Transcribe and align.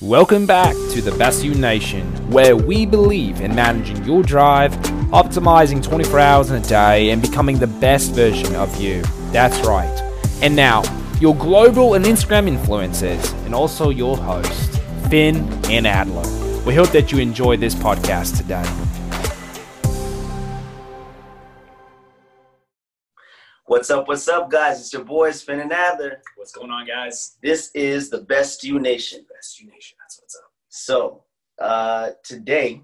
Welcome 0.00 0.46
back 0.46 0.76
to 0.92 1.02
the 1.02 1.40
You 1.42 1.56
Nation, 1.56 2.06
where 2.30 2.56
we 2.56 2.86
believe 2.86 3.40
in 3.40 3.52
managing 3.52 4.04
your 4.04 4.22
drive, 4.22 4.70
optimizing 5.10 5.82
24 5.82 6.18
hours 6.20 6.50
in 6.52 6.62
a 6.62 6.64
day, 6.64 7.10
and 7.10 7.20
becoming 7.20 7.58
the 7.58 7.66
best 7.66 8.12
version 8.12 8.54
of 8.54 8.80
you. 8.80 9.02
That's 9.32 9.58
right. 9.66 9.90
And 10.40 10.54
now, 10.54 10.84
your 11.18 11.34
global 11.34 11.94
and 11.94 12.04
Instagram 12.04 12.48
influencers, 12.48 13.34
and 13.44 13.56
also 13.56 13.90
your 13.90 14.16
host, 14.16 14.80
Finn 15.10 15.38
and 15.64 15.84
Adler. 15.84 16.22
We 16.64 16.76
hope 16.76 16.90
that 16.90 17.10
you 17.10 17.18
enjoy 17.18 17.56
this 17.56 17.74
podcast 17.74 18.36
today. 18.36 18.87
What's 23.78 23.90
up? 23.90 24.08
What's 24.08 24.26
up, 24.26 24.50
guys? 24.50 24.80
It's 24.80 24.92
your 24.92 25.04
boy 25.04 25.30
Finn 25.30 25.60
and 25.60 25.72
Adler. 25.72 26.20
What's 26.34 26.50
going 26.50 26.72
on, 26.72 26.84
guys? 26.84 27.36
This 27.44 27.70
is 27.76 28.10
the 28.10 28.18
Best 28.22 28.64
You 28.64 28.80
Nation. 28.80 29.24
Best 29.32 29.60
You 29.60 29.70
Nation. 29.70 29.96
That's 30.02 30.20
what's 30.20 30.34
up. 30.34 30.50
So 30.68 31.22
uh, 31.60 32.10
today, 32.24 32.82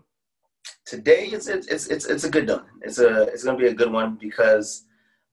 today 0.87 1.30
it's 1.32 1.48
it's 1.48 1.88
it's 1.88 2.06
it's 2.06 2.23
a 2.23 2.30
good 2.30 2.48
one. 2.48 2.66
It's 2.82 3.01
a 3.01 3.23
it's 3.23 3.42
gonna 3.42 3.59
be 3.59 3.66
a 3.66 3.74
good 3.74 3.91
one 3.91 4.18
because 4.20 4.84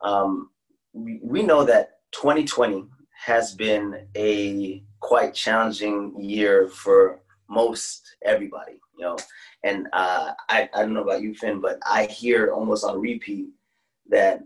um, 0.01 0.49
we, 0.93 1.19
we 1.21 1.43
know 1.43 1.63
that 1.63 1.99
2020 2.13 2.87
has 3.23 3.53
been 3.53 4.07
a 4.17 4.83
quite 4.99 5.35
challenging 5.35 6.19
year 6.19 6.69
for 6.69 7.21
most 7.47 8.15
everybody. 8.25 8.79
You 8.97 9.05
know, 9.05 9.17
and 9.63 9.87
uh, 9.93 10.31
I 10.49 10.67
I 10.73 10.81
don't 10.81 10.95
know 10.95 11.03
about 11.03 11.21
you, 11.21 11.35
Finn, 11.35 11.61
but 11.61 11.77
I 11.85 12.05
hear 12.05 12.51
almost 12.51 12.83
on 12.83 12.99
repeat 12.99 13.49
that 14.09 14.41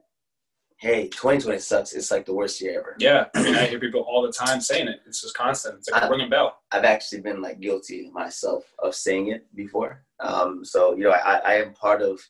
hey, 0.86 1.08
2020 1.08 1.58
sucks. 1.60 1.94
It's 1.94 2.12
like 2.12 2.28
the 2.28 2.34
worst 2.34 2.62
year 2.62 2.80
ever. 2.80 2.96
Yeah, 3.00 3.26
I 3.34 3.42
mean, 3.42 3.56
I 3.56 3.66
hear 3.66 3.80
people 3.80 4.02
all 4.02 4.22
the 4.22 4.32
time 4.32 4.62
saying 4.62 4.88
it. 4.88 5.00
It's 5.08 5.20
just 5.20 5.36
constant. 5.36 5.80
It's 5.80 5.90
like 5.90 6.04
a 6.04 6.06
I- 6.06 6.10
ringing 6.10 6.30
bell. 6.30 6.60
I've 6.72 6.84
actually 6.84 7.22
been 7.22 7.42
like 7.42 7.60
guilty 7.60 8.12
myself 8.14 8.64
of 8.78 8.94
saying 8.94 9.30
it 9.30 9.48
before. 9.56 10.04
Um, 10.20 10.64
so 10.64 10.96
you 10.96 11.06
know, 11.06 11.10
I, 11.12 11.38
I 11.38 11.54
am 11.56 11.74
part 11.74 12.04
of 12.04 12.22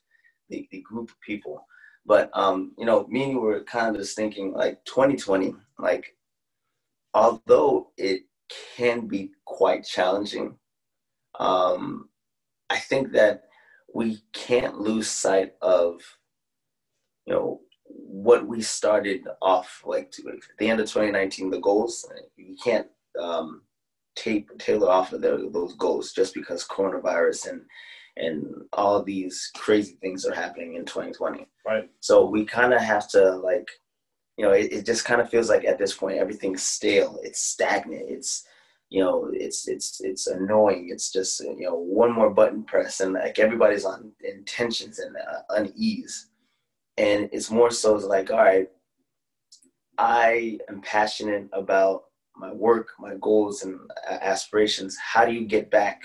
the, 0.48 0.66
the 0.70 0.80
group 0.80 1.10
of 1.10 1.20
people. 1.20 1.66
But 2.06 2.30
um, 2.32 2.72
you 2.78 2.86
know, 2.86 3.06
me 3.08 3.24
and 3.24 3.32
you 3.32 3.40
were 3.40 3.62
kind 3.64 3.94
of 3.94 4.00
just 4.00 4.16
thinking 4.16 4.54
like 4.54 4.82
2020, 4.86 5.54
like 5.78 6.16
although 7.12 7.90
it 7.98 8.22
can 8.74 9.06
be 9.06 9.32
quite 9.44 9.84
challenging, 9.84 10.56
um, 11.38 12.08
I 12.70 12.78
think 12.78 13.12
that 13.12 13.42
we 13.94 14.22
can't 14.32 14.80
lose 14.80 15.10
sight 15.10 15.52
of 15.60 16.00
you 17.26 17.34
know 17.34 17.60
what 17.88 18.46
we 18.46 18.60
started 18.60 19.26
off 19.42 19.82
like 19.84 20.10
to, 20.10 20.22
at 20.28 20.36
the 20.58 20.68
end 20.68 20.80
of 20.80 20.86
2019 20.86 21.50
the 21.50 21.60
goals 21.60 22.06
you 22.36 22.56
can't 22.62 22.86
um, 23.20 23.62
tape 24.16 24.50
tailor 24.58 24.90
off 24.90 25.12
of 25.12 25.20
the, 25.20 25.48
those 25.52 25.74
goals 25.74 26.12
just 26.12 26.34
because 26.34 26.66
coronavirus 26.66 27.50
and 27.50 27.62
and 28.18 28.46
all 28.72 29.02
these 29.02 29.50
crazy 29.56 29.96
things 30.00 30.24
are 30.24 30.34
happening 30.34 30.74
in 30.74 30.84
2020 30.84 31.46
Right. 31.66 31.90
so 32.00 32.24
we 32.28 32.44
kind 32.44 32.72
of 32.72 32.80
have 32.80 33.08
to 33.10 33.36
like 33.36 33.68
you 34.36 34.44
know 34.44 34.52
it, 34.52 34.72
it 34.72 34.86
just 34.86 35.04
kind 35.04 35.20
of 35.20 35.28
feels 35.30 35.48
like 35.48 35.64
at 35.64 35.78
this 35.78 35.94
point 35.94 36.18
everything's 36.18 36.62
stale 36.62 37.18
it's 37.22 37.40
stagnant 37.40 38.04
it's 38.08 38.44
you 38.88 39.02
know 39.02 39.30
it's 39.32 39.66
it's 39.68 40.00
it's 40.00 40.26
annoying 40.28 40.88
it's 40.90 41.10
just 41.12 41.40
you 41.40 41.60
know 41.60 41.74
one 41.74 42.12
more 42.12 42.30
button 42.30 42.62
press 42.62 43.00
and 43.00 43.14
like 43.14 43.38
everybody's 43.38 43.84
on 43.84 44.12
in 44.24 44.44
tensions 44.44 44.98
and 45.00 45.16
uh, 45.16 45.40
unease 45.50 46.28
and 46.98 47.28
it's 47.32 47.50
more 47.50 47.70
so 47.70 47.94
like 47.94 48.30
all 48.30 48.38
right 48.38 48.68
i 49.98 50.58
am 50.68 50.80
passionate 50.82 51.48
about 51.52 52.04
my 52.36 52.52
work 52.52 52.88
my 52.98 53.14
goals 53.20 53.62
and 53.62 53.78
aspirations 54.08 54.96
how 54.96 55.24
do 55.24 55.32
you 55.32 55.46
get 55.46 55.70
back 55.70 56.02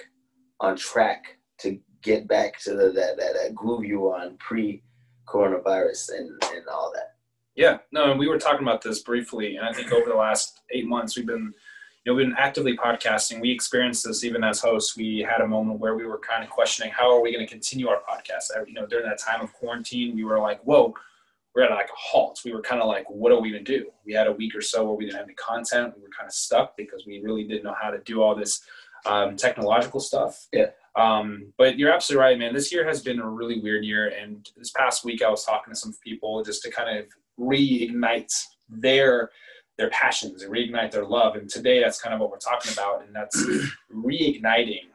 on 0.60 0.76
track 0.76 1.38
to 1.58 1.80
get 2.02 2.28
back 2.28 2.60
to 2.60 2.72
the, 2.72 2.92
that, 2.92 3.18
that, 3.18 3.34
that 3.34 3.54
groove 3.54 3.86
you 3.86 4.00
were 4.00 4.16
on 4.16 4.38
pre 4.38 4.82
coronavirus 5.28 6.10
and, 6.18 6.30
and 6.54 6.68
all 6.72 6.92
that 6.94 7.16
Yeah. 7.56 7.80
No, 7.92 8.12
and 8.12 8.20
we 8.20 8.28
were 8.28 8.40
talking 8.40 8.66
about 8.66 8.82
this 8.82 9.00
briefly, 9.02 9.58
and 9.58 9.66
I 9.68 9.74
think 9.74 9.92
over 9.92 10.10
the 10.10 10.16
last 10.16 10.62
eight 10.72 10.88
months 10.88 11.18
we've 11.18 11.28
been, 11.28 11.54
you 12.04 12.12
know, 12.12 12.16
we've 12.16 12.26
been 12.26 12.36
actively 12.38 12.76
podcasting. 12.76 13.42
We 13.42 13.52
experienced 13.52 14.06
this 14.06 14.24
even 14.24 14.44
as 14.44 14.60
hosts. 14.60 14.98
We 14.98 15.20
had 15.20 15.42
a 15.42 15.48
moment 15.48 15.80
where 15.80 15.96
we 15.96 16.06
were 16.06 16.20
kind 16.20 16.44
of 16.44 16.50
questioning 16.50 16.92
how 16.92 17.12
are 17.16 17.22
we 17.22 17.32
going 17.32 17.46
to 17.46 17.52
continue 17.52 17.88
our 17.90 18.02
podcast. 18.10 18.46
You 18.68 18.74
know, 18.74 18.88
during 18.88 19.08
that 19.08 19.20
time 19.20 19.42
of 19.42 19.54
quarantine, 19.54 20.16
we 20.16 20.24
were 20.24 20.40
like, 20.40 20.62
whoa. 20.64 20.94
We're 21.54 21.64
at 21.64 21.72
like 21.72 21.90
a 21.90 21.98
halt. 21.98 22.40
We 22.46 22.54
were 22.54 22.62
kind 22.62 22.82
of 22.82 22.88
like, 22.88 23.10
what 23.10 23.34
are 23.34 23.42
we 23.42 23.52
gonna 23.52 23.62
do? 23.62 23.88
We 24.06 24.14
had 24.14 24.28
a 24.28 24.32
week 24.32 24.56
or 24.56 24.62
so 24.62 24.86
where 24.86 24.94
we 24.94 25.04
didn't 25.04 25.18
have 25.18 25.26
any 25.26 25.34
content. 25.34 25.94
We 25.98 26.02
were 26.02 26.10
kind 26.18 26.26
of 26.26 26.34
stuck 26.34 26.78
because 26.78 27.06
we 27.06 27.20
really 27.20 27.44
didn't 27.44 27.66
know 27.66 27.76
how 27.78 27.90
to 27.90 27.98
do 27.98 28.22
all 28.22 28.36
this 28.36 28.62
um, 29.06 29.36
technological 29.36 30.00
stuff. 30.00 30.48
Yeah. 30.54 30.68
Um, 30.96 31.52
but 31.58 31.78
you're 31.78 31.92
absolutely 31.92 32.24
right, 32.24 32.40
man. 32.40 32.54
This 32.54 32.72
year 32.72 32.86
has 32.88 33.02
been 33.02 33.20
a 33.20 33.30
really 33.30 33.60
weird 33.60 33.84
year. 33.84 34.14
And 34.18 34.50
this 34.56 34.72
past 34.72 35.04
week, 35.04 35.22
I 35.22 35.30
was 35.30 35.44
talking 35.44 35.74
to 35.74 35.80
some 35.80 35.94
people 36.02 36.42
just 36.42 36.64
to 36.64 36.72
kind 36.72 36.98
of 36.98 37.06
reignite 37.38 38.34
their 38.70 39.32
their 39.78 39.90
passions 39.90 40.44
and 40.44 40.52
reignite 40.54 40.92
their 40.92 41.06
love. 41.06 41.36
And 41.36 41.50
today, 41.50 41.82
that's 41.82 42.00
kind 42.02 42.14
of 42.14 42.20
what 42.20 42.30
we're 42.30 42.38
talking 42.38 42.72
about, 42.74 43.04
and 43.06 43.16
that's 43.16 43.42
reigniting 43.94 44.90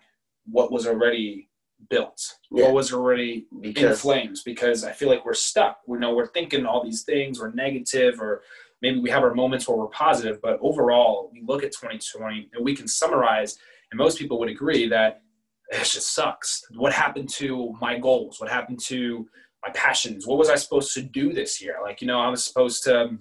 what 0.51 0.71
was 0.71 0.87
already 0.87 1.49
built, 1.91 2.21
Yeah. 2.51 2.65
what 2.65 2.75
was 2.75 2.93
already 2.93 3.47
in 3.63 3.95
flames. 3.95 4.43
Because 4.43 4.85
I 4.85 4.93
feel 4.93 5.09
like 5.09 5.25
we're 5.25 5.35
stuck. 5.35 5.81
We 5.87 5.99
know 5.99 6.15
we're 6.15 6.27
thinking 6.29 6.67
all 6.67 6.85
these 6.85 7.03
things, 7.03 7.41
we're 7.41 7.53
negative, 7.53 8.21
or 8.21 8.43
maybe 8.83 9.01
we 9.01 9.11
have 9.11 9.23
our 9.23 9.35
moments 9.35 9.69
where 9.69 9.77
we're 9.77 9.87
positive. 9.89 10.41
But 10.41 10.59
overall, 10.61 11.31
we 11.33 11.43
look 11.43 11.63
at 11.65 11.73
2020 11.73 12.51
and 12.55 12.65
we 12.65 12.75
can 12.77 12.87
summarize, 12.89 13.59
and 13.91 13.99
most 13.99 14.19
people 14.19 14.39
would 14.39 14.49
agree 14.49 14.89
that 14.89 15.23
it 15.71 15.79
just 15.85 16.15
sucks. 16.15 16.65
What 16.77 16.93
happened 16.93 17.29
to 17.31 17.75
my 17.81 17.99
goals? 17.99 18.41
What 18.41 18.51
happened 18.51 18.79
to 18.85 19.29
my 19.65 19.73
passions? 19.75 20.27
What 20.27 20.39
was 20.39 20.49
I 20.49 20.55
supposed 20.55 20.95
to 20.95 21.03
do 21.03 21.33
this 21.33 21.61
year? 21.61 21.79
Like, 21.83 22.01
you 22.01 22.07
know, 22.07 22.21
I 22.21 22.29
was 22.29 22.45
supposed 22.45 22.85
to 22.85 23.19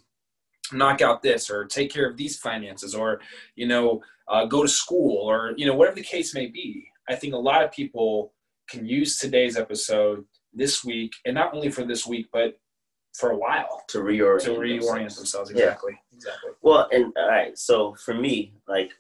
knock 0.72 1.02
out 1.02 1.22
this 1.22 1.50
or 1.50 1.66
take 1.66 1.92
care 1.92 2.09
of 2.09 2.18
these 2.18 2.38
finances 2.38 2.96
or, 2.96 3.22
you 3.56 3.68
know, 3.68 4.02
uh, 4.28 4.46
go 4.46 4.62
to 4.64 4.68
school 4.68 5.18
or, 5.18 5.53
you 5.58 5.66
know, 5.66 5.76
whatever 5.76 5.96
the 5.96 6.03
case 6.03 6.34
may 6.34 6.48
be. 6.48 6.88
I 7.08 7.16
think 7.16 7.34
a 7.34 7.38
lot 7.38 7.64
of 7.64 7.72
people 7.72 8.34
can 8.68 8.86
use 8.86 9.20
today's 9.20 9.58
episode 9.58 10.26
this 10.53 10.84
week, 10.84 11.14
and 11.26 11.36
not 11.36 11.53
only 11.53 11.70
for 11.70 11.84
this 11.84 12.08
week, 12.08 12.28
but 12.31 12.59
for 13.14 13.31
a 13.31 13.38
while 13.38 13.84
to 13.88 14.00
reorient 14.00 14.44
to 14.44 14.52
reorient 14.52 15.16
themselves. 15.16 15.18
themselves. 15.18 15.52
Yeah. 15.52 15.64
Exactly. 15.66 16.00
Exactly. 16.14 16.52
Well, 16.62 16.88
and 16.92 17.14
all 17.18 17.30
right, 17.30 17.58
so 17.58 17.94
for 17.96 18.14
me, 18.14 18.53
like, 18.68 18.92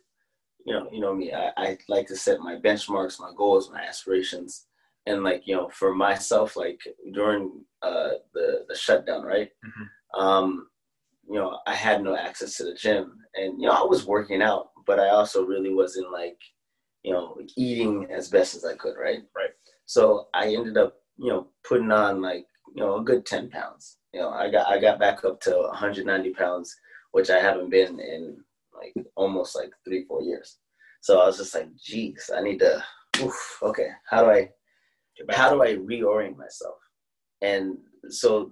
you 0.65 0.73
know, 0.73 0.87
you 0.91 0.99
know 0.99 1.13
me, 1.15 1.33
I, 1.33 1.51
I 1.57 1.77
like 1.89 2.07
to 2.07 2.15
set 2.15 2.39
my 2.39 2.55
benchmarks, 2.55 3.19
my 3.19 3.31
goals, 3.35 3.71
my 3.71 3.81
aspirations, 3.81 4.67
and 5.05 5.23
like, 5.23 5.43
you 5.45 5.55
know, 5.55 5.69
for 5.69 5.93
myself, 5.93 6.55
like 6.55 6.79
during 7.13 7.63
uh, 7.81 8.11
the 8.33 8.65
the 8.67 8.75
shutdown, 8.75 9.23
right? 9.23 9.49
Mhm. 9.65 10.19
Um, 10.19 10.67
you 11.29 11.35
know, 11.35 11.59
I 11.67 11.75
had 11.75 12.03
no 12.03 12.15
access 12.15 12.57
to 12.57 12.65
the 12.65 12.73
gym, 12.73 13.17
and 13.35 13.59
you 13.59 13.67
know, 13.67 13.73
I 13.73 13.83
was 13.83 14.05
working 14.05 14.41
out, 14.41 14.69
but 14.85 14.99
I 14.99 15.09
also 15.09 15.45
really 15.45 15.73
wasn't 15.73 16.11
like, 16.11 16.37
you 17.03 17.13
know, 17.13 17.37
eating 17.55 18.07
as 18.11 18.29
best 18.29 18.55
as 18.55 18.65
I 18.65 18.75
could, 18.75 18.95
right? 18.99 19.23
Right. 19.35 19.51
So 19.85 20.27
I 20.33 20.53
ended 20.53 20.77
up, 20.77 20.95
you 21.17 21.29
know, 21.29 21.47
putting 21.67 21.91
on 21.91 22.21
like, 22.21 22.45
you 22.75 22.83
know, 22.83 22.97
a 22.97 23.03
good 23.03 23.25
ten 23.25 23.49
pounds. 23.49 23.97
You 24.13 24.21
know, 24.21 24.29
I 24.29 24.49
got 24.49 24.67
I 24.67 24.79
got 24.79 24.99
back 24.99 25.23
up 25.25 25.41
to 25.41 25.51
190 25.51 26.33
pounds 26.33 26.75
which 27.15 27.29
I 27.29 27.39
haven't 27.39 27.69
been 27.69 27.97
in 27.97 28.35
like 28.73 28.93
almost 29.15 29.55
like 29.55 29.69
three, 29.85 30.03
four 30.03 30.21
years. 30.21 30.57
So 30.99 31.21
I 31.21 31.25
was 31.27 31.37
just 31.37 31.55
like, 31.55 31.69
geez, 31.81 32.29
I 32.35 32.41
need 32.41 32.59
to, 32.59 32.83
oof, 33.21 33.59
okay, 33.63 33.87
how 34.09 34.25
do 34.25 34.31
I, 34.31 34.49
how 35.29 35.49
do 35.49 35.63
I 35.63 35.75
reorient 35.75 36.35
myself? 36.35 36.75
And 37.41 37.77
so 38.09 38.51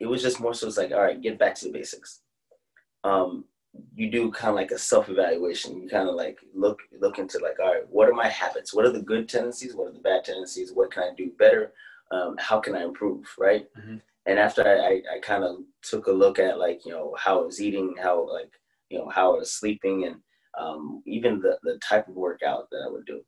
it 0.00 0.06
was 0.06 0.22
just 0.22 0.40
more 0.40 0.54
so 0.54 0.66
it's 0.66 0.76
like, 0.78 0.92
all 0.92 1.02
right, 1.02 1.20
get 1.20 1.38
back 1.38 1.54
to 1.56 1.66
the 1.66 1.72
basics. 1.72 2.20
Um, 3.04 3.44
you 3.94 4.10
do 4.10 4.30
kind 4.30 4.50
of 4.50 4.56
like 4.56 4.70
a 4.70 4.78
self-evaluation. 4.78 5.80
You 5.82 5.88
kind 5.88 6.08
of 6.08 6.14
like 6.14 6.38
look 6.54 6.80
look 7.00 7.18
into 7.18 7.38
like, 7.38 7.58
all 7.60 7.72
right, 7.74 7.88
what 7.88 8.08
are 8.08 8.14
my 8.14 8.28
habits? 8.28 8.74
What 8.74 8.84
are 8.86 8.92
the 8.92 9.02
good 9.02 9.28
tendencies? 9.28 9.74
What 9.74 9.88
are 9.88 9.92
the 9.92 10.00
bad 10.00 10.24
tendencies? 10.24 10.72
What 10.72 10.90
can 10.92 11.02
I 11.04 11.10
do 11.16 11.30
better? 11.38 11.72
Um, 12.10 12.36
how 12.38 12.58
can 12.60 12.74
I 12.74 12.82
improve? 12.84 13.26
Right. 13.38 13.68
Mhm. 13.76 14.00
And 14.26 14.38
after 14.38 14.62
I, 14.66 14.74
I, 14.88 15.16
I 15.16 15.18
kind 15.22 15.44
of 15.44 15.56
took 15.82 16.06
a 16.06 16.12
look 16.12 16.38
at 16.38 16.58
like 16.58 16.84
you 16.84 16.92
know 16.92 17.14
how 17.18 17.40
I 17.40 17.44
was 17.46 17.60
eating, 17.60 17.94
how 18.02 18.28
like 18.30 18.50
you 18.90 18.98
know 18.98 19.08
how 19.08 19.34
I 19.34 19.38
was 19.38 19.52
sleeping, 19.52 20.04
and 20.06 20.16
um, 20.58 21.02
even 21.06 21.40
the 21.40 21.58
the 21.62 21.78
type 21.78 22.08
of 22.08 22.14
workout 22.14 22.68
that 22.70 22.84
I 22.86 22.90
would 22.90 23.06
do. 23.06 23.22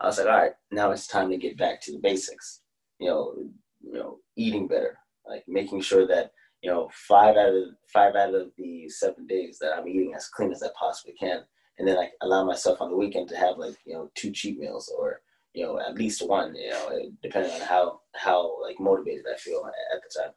I 0.00 0.06
was 0.06 0.18
like, 0.18 0.26
all 0.26 0.36
right, 0.36 0.52
now 0.70 0.90
it's 0.90 1.06
time 1.06 1.30
to 1.30 1.36
get 1.38 1.56
back 1.58 1.80
to 1.82 1.92
the 1.92 1.98
basics. 1.98 2.60
You 2.98 3.08
know, 3.08 3.34
you 3.82 3.92
know, 3.94 4.18
eating 4.36 4.68
better, 4.68 4.98
like 5.28 5.44
making 5.48 5.80
sure 5.80 6.06
that 6.06 6.32
you 6.62 6.70
know 6.70 6.90
five 6.92 7.36
out 7.36 7.54
of 7.54 7.64
five 7.92 8.14
out 8.14 8.34
of 8.34 8.50
the 8.56 8.88
seven 8.88 9.26
days 9.26 9.58
that 9.60 9.72
I'm 9.76 9.88
eating 9.88 10.14
as 10.14 10.28
clean 10.28 10.52
as 10.52 10.62
I 10.62 10.68
possibly 10.78 11.14
can, 11.18 11.42
and 11.78 11.86
then 11.86 11.98
I 11.98 12.10
allow 12.22 12.44
myself 12.44 12.80
on 12.80 12.90
the 12.90 12.96
weekend 12.96 13.28
to 13.30 13.36
have 13.36 13.58
like 13.58 13.76
you 13.84 13.94
know 13.94 14.10
two 14.14 14.30
cheat 14.30 14.58
meals 14.58 14.92
or 14.96 15.20
you 15.54 15.64
know 15.64 15.78
at 15.80 15.96
least 15.96 16.26
one, 16.26 16.54
you 16.54 16.70
know, 16.70 17.10
depending 17.22 17.52
on 17.52 17.60
how 17.60 18.00
how 18.14 18.60
like 18.62 18.78
motivated 18.78 19.24
I 19.32 19.36
feel 19.38 19.62
at 19.94 20.00
the 20.02 20.20
time. 20.20 20.32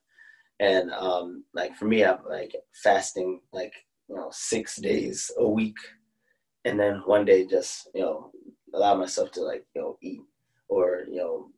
And 0.61 0.91
um, 0.91 1.45
like 1.53 1.75
for 1.75 1.85
me, 1.85 2.03
I'm 2.03 2.19
like 2.27 2.53
fasting 2.83 3.41
like 3.53 3.73
you 4.09 4.15
know 4.15 4.29
six 4.31 4.77
days 4.77 5.31
a 5.37 5.47
week, 5.47 5.77
and 6.65 6.79
then 6.79 7.01
one 7.05 7.25
day 7.25 7.45
just 7.45 7.89
you 7.93 8.01
know 8.01 8.31
allow 8.73 8.95
myself 8.95 9.31
to 9.33 9.41
like 9.41 9.65
you 9.75 9.81
know 9.81 9.97
eat 10.01 10.21
or 10.67 11.03
you 11.09 11.17
know 11.17 11.49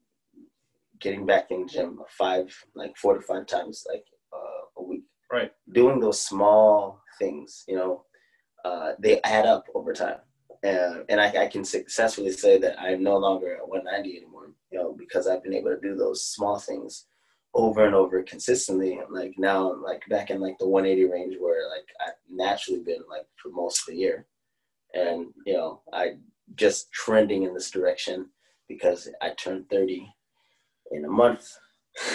getting 1.01 1.25
back 1.25 1.51
in 1.51 1.61
the 1.61 1.67
gym 1.67 1.99
five 2.09 2.55
like 2.75 2.95
four 2.95 3.15
to 3.15 3.21
five 3.21 3.47
times 3.47 3.85
like 3.91 4.05
uh, 4.33 4.81
a 4.81 4.83
week. 4.83 5.03
Right. 5.31 5.51
Doing 5.73 5.99
those 5.99 6.21
small 6.21 7.01
things, 7.19 7.63
you 7.67 7.75
know, 7.75 8.05
uh, 8.63 8.93
they 8.99 9.21
add 9.21 9.45
up 9.45 9.65
over 9.73 9.93
time. 9.93 10.19
And, 10.63 11.03
and 11.09 11.19
I, 11.19 11.43
I 11.43 11.47
can 11.47 11.65
successfully 11.65 12.31
say 12.31 12.59
that 12.59 12.79
I'm 12.79 13.01
no 13.01 13.17
longer 13.17 13.55
at 13.55 13.67
190 13.67 14.17
anymore, 14.17 14.51
you 14.71 14.77
know, 14.77 14.93
because 14.97 15.27
I've 15.27 15.43
been 15.43 15.55
able 15.55 15.71
to 15.71 15.81
do 15.81 15.95
those 15.95 16.23
small 16.25 16.59
things 16.59 17.07
over 17.53 17.85
and 17.85 17.95
over 17.95 18.21
consistently. 18.23 18.99
And 18.99 19.11
like 19.11 19.33
now 19.37 19.73
I'm 19.73 19.81
like 19.81 20.03
back 20.09 20.29
in 20.29 20.39
like 20.39 20.57
the 20.59 20.67
180 20.67 21.11
range 21.11 21.35
where 21.39 21.67
like 21.69 21.87
I've 22.05 22.13
naturally 22.29 22.81
been 22.81 23.01
like 23.09 23.25
for 23.41 23.49
most 23.49 23.79
of 23.81 23.93
the 23.93 23.99
year. 23.99 24.27
And, 24.93 25.27
you 25.45 25.53
know, 25.53 25.81
I 25.93 26.17
just 26.55 26.91
trending 26.91 27.43
in 27.43 27.53
this 27.53 27.71
direction 27.71 28.27
because 28.67 29.09
I 29.21 29.31
turned 29.31 29.69
30 29.69 30.13
in 30.91 31.05
a 31.05 31.09
month, 31.09 31.49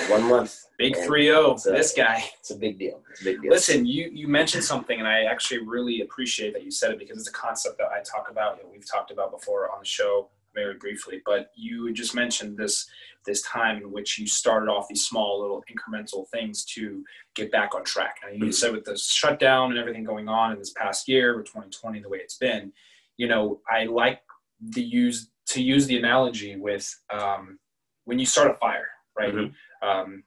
one 0.09 0.25
month. 0.25 0.59
Big 0.79 0.97
three 0.97 1.25
zero. 1.27 1.55
a- 1.55 1.71
This 1.71 1.93
guy. 1.95 2.23
It's 2.41 2.51
a 2.51 2.57
big 2.57 2.79
deal. 2.79 3.03
It's 3.11 3.23
a 3.23 3.25
big 3.25 3.43
deal. 3.43 3.51
Listen, 3.51 3.87
you 3.87 4.11
you 4.13 4.29
mentioned 4.29 4.65
something, 4.65 4.99
and 4.99 5.09
I 5.09 5.25
actually 5.25 5.61
really 5.67 6.01
appreciate 6.03 6.53
that 6.55 6.65
you 6.65 6.71
said 6.71 6.91
it 6.93 6.99
because 6.99 7.19
it's 7.19 7.29
a 7.29 7.33
concept 7.33 7.79
that 7.79 7.89
I 7.89 8.03
talk 8.03 8.31
about. 8.31 8.59
Know, 8.63 8.69
we've 8.71 8.89
talked 8.91 9.11
about 9.11 9.31
before 9.33 9.71
on 9.73 9.81
the 9.81 9.87
show 9.87 10.29
very 10.55 10.75
briefly, 10.77 11.21
but 11.27 11.51
you 11.55 11.93
just 11.93 12.15
mentioned 12.15 12.57
this 12.57 12.89
this 13.27 13.43
time 13.43 13.79
in 13.79 13.91
which 13.91 14.19
you 14.19 14.27
started 14.27 14.71
off 14.71 14.87
these 14.89 15.05
small 15.05 15.41
little 15.41 15.63
incremental 15.71 16.29
things 16.29 16.65
to 16.65 17.05
get 17.35 17.51
back 17.51 17.75
on 17.75 17.83
track. 17.85 18.17
And 18.25 18.41
you 18.41 18.53
said 18.53 18.73
with 18.73 18.85
the 18.85 18.97
shutdown 18.97 19.71
and 19.71 19.79
everything 19.81 20.05
going 20.05 20.29
on 20.29 20.53
in 20.53 20.59
this 20.59 20.73
past 20.73 21.09
year 21.09 21.37
with 21.37 21.47
2020, 21.47 22.01
the 22.01 22.09
way 22.09 22.19
it's 22.19 22.37
been, 22.39 22.73
you 23.17 23.27
know, 23.27 23.61
I 23.69 23.85
like 23.85 24.21
the 24.61 24.81
use 24.83 25.29
to 25.49 25.61
use 25.63 25.87
the 25.89 25.99
analogy 25.99 26.55
with 26.57 26.89
um, 27.11 27.59
when 28.07 28.19
you 28.19 28.25
start 28.27 28.51
a 28.51 28.55
fire, 28.55 28.89
right? 29.19 29.35
Mhm. 29.35 29.55
Um, 29.83 30.25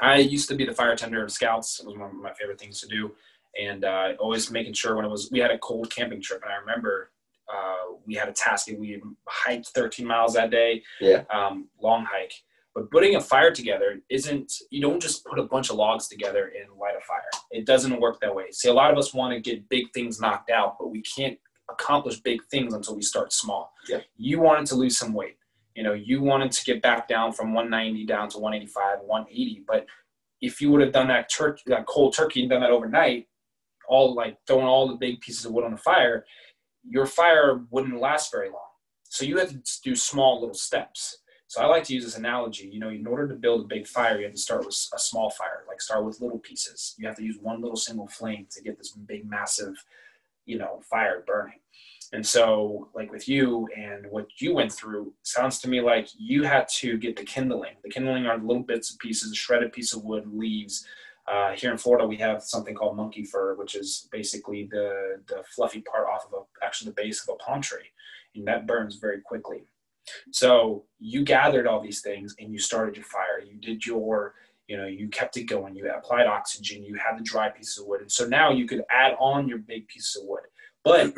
I 0.00 0.16
used 0.18 0.48
to 0.48 0.54
be 0.54 0.64
the 0.64 0.72
fire 0.72 0.94
tender 0.96 1.22
of 1.24 1.32
scouts. 1.32 1.80
It 1.80 1.86
was 1.86 1.96
one 1.96 2.10
of 2.10 2.16
my 2.16 2.32
favorite 2.34 2.60
things 2.60 2.80
to 2.80 2.86
do, 2.86 3.14
and 3.58 3.84
uh, 3.84 4.12
always 4.20 4.50
making 4.50 4.74
sure 4.74 4.94
when 4.96 5.04
it 5.04 5.08
was 5.08 5.30
we 5.30 5.40
had 5.40 5.50
a 5.50 5.58
cold 5.58 5.90
camping 5.94 6.22
trip, 6.22 6.42
and 6.42 6.52
I 6.52 6.56
remember 6.56 7.10
uh, 7.52 7.94
we 8.06 8.14
had 8.14 8.28
a 8.28 8.32
task 8.32 8.68
we 8.68 9.02
hiked 9.28 9.68
13 9.68 10.06
miles 10.06 10.32
that 10.34 10.50
day, 10.50 10.82
Yeah. 11.00 11.24
um, 11.30 11.68
long 11.80 12.04
hike. 12.04 12.32
But 12.74 12.90
putting 12.90 13.16
a 13.16 13.20
fire 13.20 13.50
together 13.52 14.00
isn't 14.08 14.50
you 14.70 14.80
don't 14.80 15.00
just 15.00 15.24
put 15.26 15.38
a 15.38 15.42
bunch 15.42 15.68
of 15.68 15.76
logs 15.76 16.08
together 16.08 16.52
and 16.58 16.72
light 16.78 16.94
a 16.96 17.00
fire. 17.02 17.28
It 17.50 17.66
doesn't 17.66 18.00
work 18.00 18.20
that 18.20 18.34
way. 18.34 18.50
See, 18.52 18.68
a 18.70 18.72
lot 18.72 18.90
of 18.90 18.96
us 18.96 19.12
want 19.12 19.34
to 19.34 19.40
get 19.40 19.68
big 19.68 19.92
things 19.92 20.18
knocked 20.20 20.50
out, 20.50 20.78
but 20.78 20.88
we 20.88 21.02
can't 21.02 21.38
accomplish 21.70 22.20
big 22.20 22.42
things 22.50 22.72
until 22.72 22.94
we 22.96 23.02
start 23.02 23.32
small. 23.32 23.74
Yeah. 23.88 24.00
You 24.16 24.40
wanted 24.40 24.64
to 24.66 24.74
lose 24.76 24.96
some 24.96 25.12
weight. 25.12 25.36
You 25.74 25.82
know, 25.82 25.94
you 25.94 26.22
wanted 26.22 26.52
to 26.52 26.64
get 26.64 26.82
back 26.82 27.08
down 27.08 27.32
from 27.32 27.54
190 27.54 28.04
down 28.06 28.28
to 28.30 28.38
185, 28.38 29.00
180. 29.04 29.64
But 29.66 29.86
if 30.40 30.60
you 30.60 30.70
would 30.70 30.82
have 30.82 30.92
done 30.92 31.08
that 31.08 31.30
that 31.66 31.86
cold 31.86 32.14
turkey, 32.14 32.42
and 32.42 32.50
done 32.50 32.60
that 32.60 32.70
overnight, 32.70 33.28
all 33.88 34.14
like 34.14 34.38
throwing 34.46 34.66
all 34.66 34.88
the 34.88 34.96
big 34.96 35.20
pieces 35.20 35.44
of 35.44 35.52
wood 35.52 35.64
on 35.64 35.72
the 35.72 35.76
fire, 35.76 36.24
your 36.88 37.06
fire 37.06 37.60
wouldn't 37.70 38.00
last 38.00 38.30
very 38.32 38.48
long. 38.48 38.58
So 39.04 39.24
you 39.24 39.38
had 39.38 39.50
to 39.50 39.80
do 39.82 39.94
small 39.94 40.40
little 40.40 40.54
steps. 40.54 41.18
So 41.46 41.60
I 41.60 41.66
like 41.66 41.84
to 41.84 41.94
use 41.94 42.04
this 42.04 42.16
analogy. 42.16 42.66
You 42.66 42.80
know, 42.80 42.88
in 42.88 43.06
order 43.06 43.28
to 43.28 43.34
build 43.34 43.60
a 43.60 43.68
big 43.68 43.86
fire, 43.86 44.18
you 44.18 44.24
have 44.24 44.32
to 44.32 44.40
start 44.40 44.64
with 44.64 44.74
a 44.94 44.98
small 44.98 45.30
fire. 45.30 45.64
Like 45.68 45.82
start 45.82 46.04
with 46.04 46.20
little 46.20 46.38
pieces. 46.38 46.94
You 46.98 47.06
have 47.06 47.16
to 47.16 47.22
use 47.22 47.36
one 47.40 47.60
little 47.60 47.76
single 47.76 48.08
flame 48.08 48.46
to 48.52 48.62
get 48.62 48.78
this 48.78 48.92
big, 48.92 49.28
massive, 49.28 49.84
you 50.46 50.58
know, 50.58 50.80
fire 50.88 51.22
burning. 51.26 51.60
And 52.12 52.26
so, 52.26 52.90
like 52.94 53.10
with 53.10 53.26
you 53.26 53.68
and 53.74 54.06
what 54.10 54.26
you 54.38 54.54
went 54.54 54.70
through, 54.70 55.14
sounds 55.22 55.60
to 55.60 55.68
me 55.68 55.80
like 55.80 56.08
you 56.18 56.42
had 56.42 56.68
to 56.76 56.98
get 56.98 57.16
the 57.16 57.24
kindling. 57.24 57.74
The 57.82 57.90
kindling 57.90 58.26
are 58.26 58.36
little 58.36 58.62
bits 58.62 58.90
and 58.90 58.98
pieces, 58.98 59.32
a 59.32 59.34
shredded 59.34 59.72
piece 59.72 59.94
of 59.94 60.04
wood, 60.04 60.24
leaves. 60.26 60.86
Uh, 61.26 61.52
here 61.52 61.70
in 61.70 61.78
Florida, 61.78 62.06
we 62.06 62.16
have 62.16 62.42
something 62.42 62.74
called 62.74 62.96
monkey 62.96 63.24
fur, 63.24 63.54
which 63.54 63.74
is 63.74 64.08
basically 64.12 64.68
the 64.70 65.22
the 65.26 65.42
fluffy 65.54 65.80
part 65.80 66.06
off 66.06 66.26
of 66.26 66.32
a, 66.34 66.64
actually 66.64 66.90
the 66.90 67.02
base 67.02 67.26
of 67.26 67.34
a 67.34 67.42
palm 67.42 67.62
tree, 67.62 67.88
and 68.34 68.46
that 68.46 68.66
burns 68.66 68.96
very 68.96 69.20
quickly. 69.22 69.64
So 70.32 70.84
you 70.98 71.24
gathered 71.24 71.66
all 71.66 71.80
these 71.80 72.00
things 72.00 72.34
and 72.38 72.52
you 72.52 72.58
started 72.58 72.96
your 72.96 73.04
fire. 73.04 73.40
You 73.46 73.56
did 73.56 73.86
your, 73.86 74.34
you 74.66 74.76
know, 74.76 74.86
you 74.86 75.08
kept 75.08 75.36
it 75.36 75.44
going. 75.44 75.76
You 75.76 75.88
applied 75.90 76.26
oxygen. 76.26 76.82
You 76.82 76.96
had 76.96 77.16
the 77.16 77.22
dry 77.22 77.48
pieces 77.50 77.78
of 77.78 77.86
wood, 77.86 78.00
and 78.02 78.12
so 78.12 78.26
now 78.26 78.52
you 78.52 78.66
could 78.66 78.82
add 78.90 79.14
on 79.18 79.48
your 79.48 79.58
big 79.58 79.88
pieces 79.88 80.16
of 80.16 80.28
wood. 80.28 80.42
But 80.84 81.14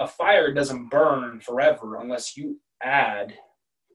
a 0.00 0.06
fire 0.06 0.52
doesn't 0.52 0.88
burn 0.88 1.40
forever 1.40 1.96
unless 1.96 2.36
you 2.36 2.60
add 2.82 3.34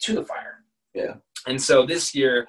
to 0.02 0.16
the 0.16 0.24
fire. 0.24 0.64
Yeah. 0.94 1.16
And 1.48 1.62
so 1.62 1.86
this 1.86 2.14
year, 2.16 2.48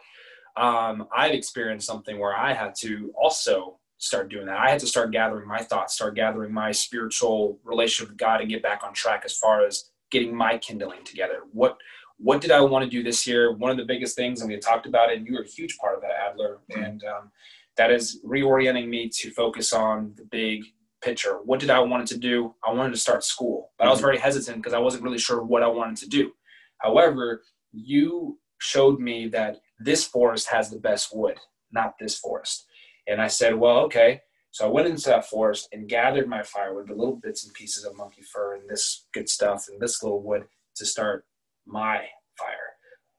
um, 0.56 1.06
I've 1.14 1.32
experienced 1.32 1.87
something 1.87 2.19
where 2.19 2.37
I 2.37 2.52
had 2.52 2.75
to 2.81 3.12
also 3.20 3.78
start 3.99 4.31
doing 4.31 4.46
that. 4.46 4.58
I 4.58 4.70
had 4.70 4.81
to 4.81 4.87
start 4.87 5.12
gathering 5.12 5.46
my 5.46 5.62
thoughts, 5.62 5.94
start 5.94 6.14
gathering 6.14 6.52
my 6.52 6.72
spiritual 6.72 7.58
relationship 7.64 8.10
with 8.10 8.19
God, 8.19 8.40
and 8.40 8.50
get 8.50 8.62
back 8.62 8.82
on 8.84 8.93
track 8.93 9.22
as 9.25 9.37
far 9.37 9.64
as 9.64 9.90
getting 10.10 10.34
my 10.34 10.58
kindling 10.58 11.04
together. 11.04 11.40
What 11.52 11.78
what 12.19 12.40
did 12.40 12.52
I 12.52 12.60
want 12.60 12.84
to 12.84 12.90
do 12.90 13.02
this 13.02 13.26
year? 13.26 13.52
One 13.52 13.70
of 13.70 13.76
the 13.76 13.84
biggest 13.84 14.14
things, 14.14 14.40
and 14.40 14.50
we 14.50 14.56
talked 14.58 14.87
about 14.87 15.10
it, 15.10 15.19
and 15.19 15.26
you 15.26 15.34
were 15.34 15.43
a 15.43 15.46
huge 15.46 15.76
part 15.78 15.96
of 15.96 16.02
that, 16.02 16.12
Adler, 16.31 16.58
and 16.70 17.02
um, 17.04 17.31
that 17.76 17.90
is 17.90 18.20
reorienting 18.25 18.88
me 18.88 19.08
to 19.08 19.31
focus 19.31 19.72
on 19.72 20.12
the 20.16 20.25
big 20.25 20.64
picture. 21.02 21.38
What 21.44 21.60
did 21.60 21.70
I 21.70 21.81
want 21.81 22.06
to 22.08 22.19
do? 22.19 22.54
I 22.66 22.72
wanted 22.72 22.93
to 22.93 23.00
start 23.00 23.25
school, 23.25 23.70
but 23.78 23.87
I 23.87 23.90
was 23.90 23.99
mhm. 23.99 24.02
very 24.02 24.19
hesitant 24.19 24.58
because 24.58 24.75
I 24.75 24.78
wasn't 24.78 25.02
really 25.02 25.19
sure 25.19 25.43
what 25.43 25.62
I 25.62 25.69
wanted 25.69 25.96
to 25.99 26.08
do. 26.08 26.32
However, 26.78 27.43
you 27.72 28.38
showed 28.58 29.00
me 29.00 29.28
that 29.28 29.58
this 29.78 30.04
forest 30.04 30.49
has 30.49 30.70
the 30.70 30.78
best 30.78 31.14
wood, 31.14 31.38
not 31.72 31.94
this 31.99 32.19
forest. 32.19 32.66
And 33.08 33.20
I 33.20 33.26
said, 33.26 33.54
well, 33.54 33.78
okay. 33.78 34.20
So 34.52 34.66
I 34.66 34.70
went 34.70 34.88
into 34.88 35.08
that 35.08 35.26
forest 35.26 35.69
and 35.72 35.88
gathered 35.88 36.28
my 36.28 36.43
firewood, 36.43 36.88
the 36.88 36.94
little 36.94 37.16
bits 37.16 37.44
and 37.44 37.54
pieces 37.54 37.84
of 37.84 37.96
monkey 37.96 38.22
fur 38.22 38.56
and 38.56 38.69
this 38.69 39.06
good 39.12 39.28
stuff 39.28 39.66
and 39.69 39.81
this 39.81 40.02
little 40.02 40.22
wood 40.22 40.44
to 40.76 40.84
start 40.84 41.25
my 41.66 42.04
fire. 42.38 42.72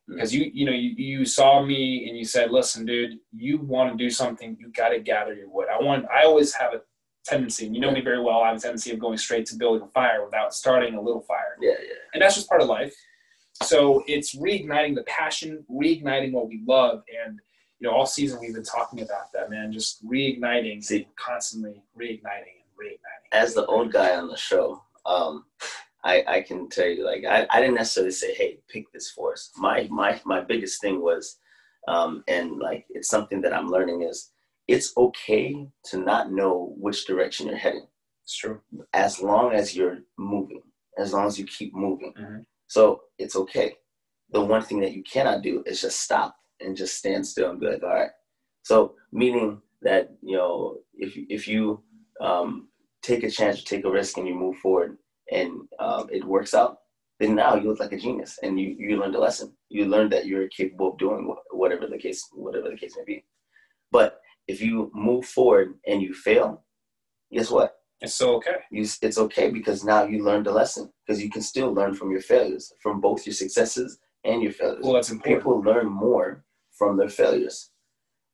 Mm. 0.10 0.16
Because 0.16 0.34
you, 0.34 0.50
you 0.54 0.66
know, 0.66 0.72
you, 0.72 0.94
you 0.96 1.26
saw 1.26 1.64
me 1.66 2.08
and 2.08 2.18
you 2.18 2.24
said, 2.24 2.52
listen, 2.52 2.86
dude, 2.86 3.18
you 3.32 3.58
want 3.58 3.92
to 3.92 3.98
do 3.98 4.10
something, 4.10 4.56
you 4.60 4.72
got 4.72 4.90
to 4.90 5.00
gather 5.00 5.34
your 5.34 5.50
wood. 5.50 5.68
I 5.74 5.84
want, 5.84 6.06
I 6.06 6.24
always 6.24 6.54
have 6.54 6.74
a 6.74 6.82
tendency, 7.26 7.66
and 7.66 7.76
you 7.76 7.82
know 7.82 7.92
me 7.92 8.02
very 8.02 8.22
well, 8.22 8.42
I 8.42 8.50
have 8.50 8.58
a 8.58 8.60
tendency 8.60 8.92
of 8.92 9.00
going 9.00 9.18
straight 9.18 9.46
to 9.48 9.56
building 9.56 9.88
a 9.88 9.92
fire 9.92 10.24
without 10.26 10.54
starting 10.54 10.96
a 10.96 11.02
little 11.02 11.22
fire. 11.22 11.58
Yeah, 11.62 11.72
yeah. 11.72 11.94
And 12.14 12.22
that's 12.22 12.36
just 12.36 12.50
part 12.50 12.62
of 12.62 12.68
life. 12.68 12.94
So 13.62 14.04
it's 14.08 14.36
reigniting 14.36 14.96
the 14.96 15.04
passion, 15.04 15.64
reigniting 15.72 16.32
what 16.32 16.48
we 16.48 16.64
love. 16.68 17.04
And, 17.26 17.40
you 17.80 17.88
know, 17.88 17.94
all 17.94 18.06
season 18.06 18.40
we've 18.40 18.54
been 18.54 18.64
talking 18.64 19.02
about 19.02 19.32
that, 19.34 19.50
man, 19.50 19.72
just 19.72 20.06
reigniting, 20.06 20.84
See- 20.84 21.08
constantly 21.16 21.84
reigniting 21.98 22.60
and 22.60 22.74
reigniting. 22.80 23.30
As 23.32 23.54
the 23.54 23.66
old 23.68 23.92
guy 23.92 24.16
on 24.16 24.28
the 24.28 24.38
show, 24.38 24.82
um, 25.06 25.46
I, 26.04 26.24
I 26.28 26.42
can 26.42 26.68
tell 26.68 26.88
you, 26.88 27.06
like, 27.06 27.24
I, 27.24 27.48
I 27.50 27.62
didn't 27.62 27.76
necessarily 27.76 28.12
say, 28.12 28.34
hey, 28.34 28.60
pick 28.68 28.92
this 28.92 29.10
force. 29.12 29.52
My, 29.56 29.88
my, 29.90 30.20
my 30.26 30.42
biggest 30.42 30.82
thing 30.82 31.02
was, 31.02 31.38
um, 31.88 32.24
and 32.28 32.60
like, 32.60 32.86
it's 32.90 33.10
something 33.10 33.40
that 33.42 33.54
I'm 33.54 33.70
learning 33.70 34.02
is 34.02 34.32
it's 34.68 34.94
okay 34.98 35.68
to 35.86 35.98
not 35.98 36.32
know 36.32 36.74
which 36.78 37.06
direction 37.06 37.48
you're 37.48 37.58
heading 37.58 37.88
It's 38.24 38.36
true. 38.38 38.62
as 38.94 39.22
long 39.22 39.54
as 39.54 39.76
you're 39.76 40.00
moving, 40.18 40.62
as 40.98 41.12
long 41.14 41.28
as 41.28 41.38
you 41.38 41.46
keep 41.46 41.74
moving. 41.74 42.14
Mhm. 42.14 42.46
So 42.68 43.04
it's 43.18 43.36
okay. 43.36 43.76
The 44.30 44.42
one 44.44 44.62
thing 44.64 44.80
that 44.82 44.94
you 44.94 45.04
cannot 45.04 45.42
do 45.44 45.64
is 45.66 45.82
just 45.82 46.00
stop 46.02 46.36
and 46.62 46.76
just 46.78 46.98
stand 46.98 47.28
still 47.28 47.50
and 47.52 47.60
be 47.60 47.68
like, 47.68 47.84
all 47.84 47.90
right. 47.90 48.12
So 48.64 48.96
meaning 49.12 49.62
that 49.82 50.12
you 50.22 50.38
know, 50.38 50.80
if 50.96 51.16
you, 51.18 51.26
if 51.30 51.48
you 51.48 51.84
um, 52.22 52.70
take 53.02 53.24
a 53.24 53.30
chance, 53.30 53.58
you 53.60 53.66
take 53.66 53.84
a 53.86 53.92
risk, 53.92 54.18
and 54.18 54.28
you 54.28 54.34
move 54.34 54.58
forward, 54.58 54.98
and 55.32 55.52
um, 55.80 56.08
it 56.10 56.24
works 56.24 56.54
out, 56.54 56.78
then 57.20 57.36
now 57.36 57.56
you 57.56 57.68
look 57.70 57.82
like 57.82 57.92
a 57.92 57.98
genius, 57.98 58.40
and 58.44 58.58
you 58.60 58.76
you 58.80 58.98
learned 58.98 59.16
a 59.16 59.20
lesson. 59.20 59.54
You 59.70 59.86
learned 59.86 60.12
that 60.14 60.26
you're 60.26 60.48
capable 60.48 60.94
of 60.94 60.98
doing 60.98 61.22
whatever 61.52 61.86
the 61.88 61.98
case 61.98 62.22
whatever 62.34 62.70
the 62.70 62.78
case 62.78 62.96
may 62.98 63.04
be. 63.04 63.26
But 63.92 64.20
if 64.48 64.62
you 64.62 64.92
move 64.94 65.26
forward 65.26 65.76
and 65.88 66.02
you 66.02 66.14
fail, 66.14 66.64
guess 67.32 67.50
what? 67.50 67.76
It's 68.02 68.16
so 68.16 68.36
okay. 68.36 68.58
you, 68.70 68.82
it's 69.02 69.18
okay 69.18 69.50
because 69.50 69.84
now 69.86 70.04
you 70.04 70.24
learned 70.26 70.48
a 70.48 70.52
lesson 70.52 70.92
because 71.08 71.24
you 71.24 71.30
can 71.30 71.42
still 71.42 71.72
learn 71.74 71.94
from 71.96 72.12
your 72.12 72.20
failures 72.20 72.74
from 72.82 73.00
both 73.00 73.26
your 73.26 73.34
successes 73.34 73.98
and 74.26 74.44
your 74.44 74.52
failures 74.52 74.84
Well, 74.84 74.94
that's 74.94 75.10
important. 75.10 75.40
people 75.40 75.62
learn 75.62 75.88
more 75.88 76.44
from 76.78 76.98
their 76.98 77.08
failures 77.08 77.72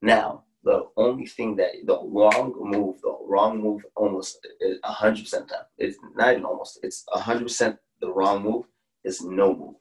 now 0.02 0.44
the 0.64 0.88
only 0.98 1.28
thing 1.28 1.56
that 1.58 1.70
the 1.86 2.00
wrong 2.04 2.54
move 2.60 3.00
the 3.02 3.16
wrong 3.28 3.62
move 3.62 3.86
almost 3.96 4.40
is 4.60 4.80
100% 4.84 5.32
time 5.48 5.66
it's 5.78 5.98
not 6.16 6.32
even 6.32 6.46
almost 6.46 6.80
it's 6.82 7.06
100% 7.14 7.78
the 8.02 8.12
wrong 8.12 8.42
move 8.42 8.66
is 9.04 9.22
no 9.22 9.56
move 9.56 9.76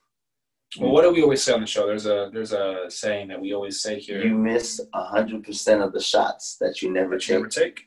Well, 0.78 0.90
what 0.92 1.02
do 1.02 1.12
we 1.12 1.22
always 1.22 1.42
say 1.42 1.52
on 1.52 1.60
the 1.60 1.66
show? 1.66 1.86
There's 1.86 2.06
a 2.06 2.30
there's 2.32 2.52
a 2.52 2.84
saying 2.88 3.28
that 3.28 3.40
we 3.40 3.54
always 3.54 3.80
say 3.80 3.98
here. 3.98 4.22
you 4.22 4.34
miss 4.34 4.80
100% 4.94 5.84
of 5.84 5.92
the 5.92 6.00
shots 6.00 6.56
that 6.60 6.82
you 6.82 6.92
never 6.92 7.14
that 7.16 7.28
you 7.28 7.36
never 7.36 7.48
take 7.48 7.76
take. 7.76 7.84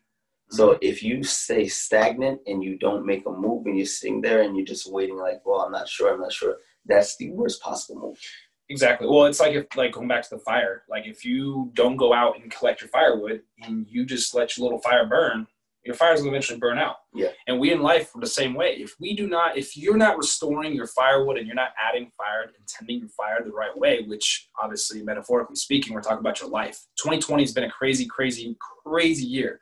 So 0.50 0.78
if 0.82 1.02
you 1.02 1.24
stay 1.24 1.68
stagnant 1.68 2.42
and 2.46 2.62
you 2.64 2.78
don't 2.78 3.06
make 3.06 3.26
a 3.26 3.32
move 3.32 3.68
and 3.68 3.78
you're 3.78 3.86
sitting 3.86 4.20
there 4.20 4.42
and 4.42 4.58
you're 4.58 4.66
just 4.66 4.92
waiting, 4.92 5.18
like, 5.18 5.42
well, 5.46 5.62
I'm 5.62 5.72
not 5.72 5.88
sure, 5.88 6.14
I'm 6.14 6.20
not 6.20 6.34
sure, 6.34 6.58
that's 6.86 7.16
the 7.16 7.32
worst 7.32 7.62
possible 7.62 8.02
move. 8.02 8.20
Exactly. 8.68 9.08
Well, 9.08 9.26
it's 9.26 9.40
like 9.40 9.54
if 9.54 9.66
like 9.76 9.94
going 9.94 10.08
back 10.08 10.24
to 10.24 10.30
the 10.36 10.40
fire. 10.40 10.84
Like 10.90 11.06
if 11.06 11.24
you 11.24 11.72
don't 11.74 11.98
go 11.98 12.14
out 12.14 12.40
and 12.42 12.52
collect 12.52 12.82
your 12.82 12.90
firewood 12.90 13.42
and 13.62 13.86
you 13.90 14.06
just 14.06 14.34
let 14.34 14.58
your 14.58 14.66
little 14.66 14.82
fire 14.82 15.06
burn, 15.06 15.48
your 15.84 15.96
fire's 15.96 16.22
will 16.22 16.30
eventually 16.30 16.60
burn 16.60 16.78
out. 16.78 16.98
Yeah. 17.14 17.30
And 17.48 17.60
we 17.60 17.72
in 17.72 17.82
life 17.82 18.16
are 18.16 18.22
the 18.22 18.28
same 18.28 18.54
way. 18.54 18.76
If 18.78 18.96
we 19.00 19.16
do 19.16 19.28
not, 19.28 19.58
if 19.58 19.76
you're 19.76 19.98
not 19.98 20.18
restoring 20.18 20.74
your 20.74 20.88
firewood 20.88 21.38
and 21.38 21.48
you're 21.48 21.56
not 21.56 21.72
adding 21.82 22.12
fire 22.18 22.44
and 22.44 22.68
tending 22.68 23.00
your 23.00 23.10
fire 23.10 23.42
the 23.44 23.52
right 23.52 23.76
way, 23.76 24.04
which 24.04 24.50
obviously 24.62 25.02
metaphorically 25.02 25.56
speaking, 25.56 25.94
we're 25.94 26.02
talking 26.02 26.20
about 26.20 26.40
your 26.40 26.50
life. 26.50 26.80
2020 26.98 27.44
has 27.44 27.52
been 27.52 27.64
a 27.64 27.70
crazy, 27.70 28.06
crazy, 28.06 28.56
crazy 28.86 29.26
year. 29.26 29.60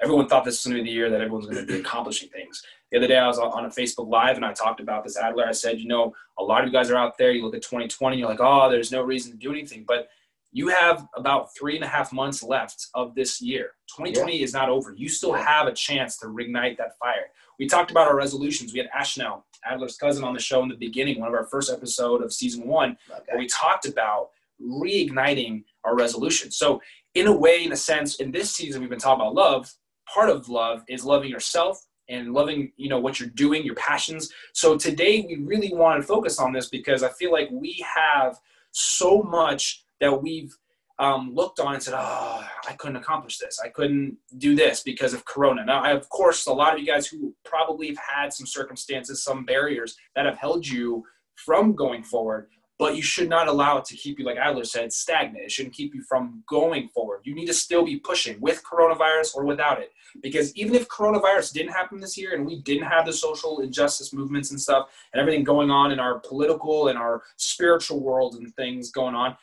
Everyone 0.00 0.28
thought 0.28 0.44
this 0.44 0.64
was 0.64 0.72
going 0.72 0.78
to 0.78 0.84
be 0.84 0.90
the 0.90 0.94
year 0.94 1.10
that 1.10 1.20
everyone's 1.20 1.46
going 1.46 1.66
to 1.66 1.72
be 1.72 1.80
accomplishing 1.80 2.28
things. 2.28 2.62
The 2.92 2.98
other 2.98 3.08
day 3.08 3.18
I 3.18 3.26
was 3.26 3.38
on 3.38 3.64
a 3.64 3.68
Facebook 3.68 4.08
Live 4.08 4.36
and 4.36 4.44
I 4.44 4.52
talked 4.52 4.80
about 4.80 5.04
this 5.04 5.16
Adler. 5.16 5.46
I 5.46 5.52
said, 5.52 5.80
you 5.80 5.88
know, 5.88 6.14
a 6.38 6.42
lot 6.42 6.62
of 6.62 6.68
you 6.68 6.72
guys 6.72 6.90
are 6.90 6.96
out 6.96 7.18
there. 7.18 7.32
You 7.32 7.44
look 7.44 7.54
at 7.54 7.62
2020, 7.62 8.16
you're 8.16 8.28
like, 8.28 8.40
oh, 8.40 8.70
there's 8.70 8.92
no 8.92 9.02
reason 9.02 9.32
to 9.32 9.38
do 9.38 9.50
anything. 9.50 9.84
But 9.86 10.08
you 10.52 10.68
have 10.68 11.06
about 11.14 11.54
three 11.56 11.76
and 11.76 11.84
a 11.84 11.88
half 11.88 12.12
months 12.12 12.42
left 12.42 12.88
of 12.94 13.14
this 13.14 13.40
year. 13.40 13.72
2020 13.96 14.36
yeah. 14.36 14.44
is 14.44 14.52
not 14.52 14.68
over. 14.68 14.94
You 14.96 15.08
still 15.08 15.32
have 15.32 15.66
a 15.66 15.72
chance 15.72 16.18
to 16.18 16.26
reignite 16.26 16.76
that 16.78 16.98
fire. 16.98 17.30
We 17.58 17.66
talked 17.66 17.90
about 17.90 18.08
our 18.08 18.16
resolutions. 18.16 18.72
We 18.72 18.80
had 18.80 18.88
Ashnell, 18.90 19.42
Adler's 19.70 19.96
cousin, 19.96 20.24
on 20.24 20.34
the 20.34 20.40
show 20.40 20.62
in 20.62 20.68
the 20.68 20.76
beginning, 20.76 21.20
one 21.20 21.28
of 21.28 21.34
our 21.34 21.46
first 21.46 21.70
episode 21.70 22.22
of 22.22 22.32
season 22.32 22.66
one, 22.66 22.96
okay. 23.10 23.22
where 23.28 23.38
we 23.38 23.46
talked 23.46 23.86
about 23.86 24.30
reigniting 24.60 25.64
our 25.84 25.94
resolutions. 25.94 26.56
So, 26.56 26.80
in 27.14 27.26
a 27.26 27.36
way, 27.36 27.64
in 27.64 27.72
a 27.72 27.76
sense, 27.76 28.16
in 28.16 28.30
this 28.30 28.54
season, 28.54 28.80
we've 28.80 28.90
been 28.90 28.98
talking 28.98 29.20
about 29.20 29.34
love. 29.34 29.72
Part 30.12 30.30
of 30.30 30.48
love 30.48 30.82
is 30.88 31.04
loving 31.04 31.28
yourself 31.28 31.84
and 32.08 32.32
loving, 32.32 32.72
you 32.76 32.88
know, 32.88 32.98
what 32.98 33.18
you're 33.18 33.28
doing, 33.30 33.64
your 33.64 33.74
passions. 33.76 34.32
So 34.52 34.76
today, 34.76 35.24
we 35.26 35.36
really 35.36 35.72
want 35.72 36.00
to 36.00 36.06
focus 36.06 36.38
on 36.38 36.52
this 36.52 36.68
because 36.68 37.02
I 37.02 37.08
feel 37.10 37.32
like 37.32 37.48
we 37.52 37.84
have 37.96 38.38
so 38.72 39.22
much 39.22 39.84
that 40.00 40.22
we've 40.22 40.56
um, 40.98 41.34
looked 41.34 41.60
on 41.60 41.74
and 41.74 41.82
said, 41.82 41.94
"Oh, 41.96 42.46
I 42.68 42.72
couldn't 42.74 42.96
accomplish 42.96 43.38
this. 43.38 43.58
I 43.64 43.68
couldn't 43.68 44.16
do 44.38 44.54
this 44.54 44.82
because 44.82 45.14
of 45.14 45.24
Corona." 45.24 45.64
Now, 45.64 45.82
I, 45.82 45.92
of 45.92 46.08
course, 46.10 46.46
a 46.46 46.52
lot 46.52 46.74
of 46.74 46.80
you 46.80 46.86
guys 46.86 47.06
who 47.06 47.34
probably 47.44 47.88
have 47.88 47.98
had 47.98 48.32
some 48.32 48.46
circumstances, 48.46 49.24
some 49.24 49.44
barriers 49.44 49.96
that 50.14 50.26
have 50.26 50.36
held 50.36 50.66
you 50.66 51.04
from 51.36 51.74
going 51.74 52.02
forward, 52.02 52.48
but 52.78 52.96
you 52.96 53.02
should 53.02 53.30
not 53.30 53.48
allow 53.48 53.78
it 53.78 53.86
to 53.86 53.96
keep 53.96 54.18
you, 54.18 54.26
like 54.26 54.36
Adler 54.36 54.64
said, 54.64 54.92
stagnant. 54.92 55.44
It 55.44 55.50
shouldn't 55.50 55.74
keep 55.74 55.94
you 55.94 56.02
from 56.02 56.42
going 56.46 56.88
forward. 56.88 57.20
You 57.24 57.34
need 57.34 57.46
to 57.46 57.54
still 57.54 57.84
be 57.84 57.98
pushing 57.98 58.38
with 58.40 58.62
coronavirus 58.62 59.36
or 59.36 59.46
without 59.46 59.80
it, 59.80 59.92
because 60.22 60.54
even 60.54 60.74
if 60.74 60.86
coronavirus 60.88 61.54
didn't 61.54 61.72
happen 61.72 61.98
this 61.98 62.18
year 62.18 62.34
and 62.34 62.44
we 62.44 62.60
didn't 62.60 62.88
have 62.88 63.06
the 63.06 63.12
social 63.12 63.60
injustice 63.60 64.12
movements 64.12 64.50
and 64.50 64.60
stuff 64.60 64.88
and 65.12 65.20
everything 65.20 65.44
going 65.44 65.70
on 65.70 65.92
in 65.92 65.98
our 65.98 66.18
political 66.18 66.88
and 66.88 66.98
our 66.98 67.22
spiritual 67.36 68.00
world 68.00 68.34
and 68.34 68.54
things 68.54 68.90
going 68.90 69.14
on 69.14 69.34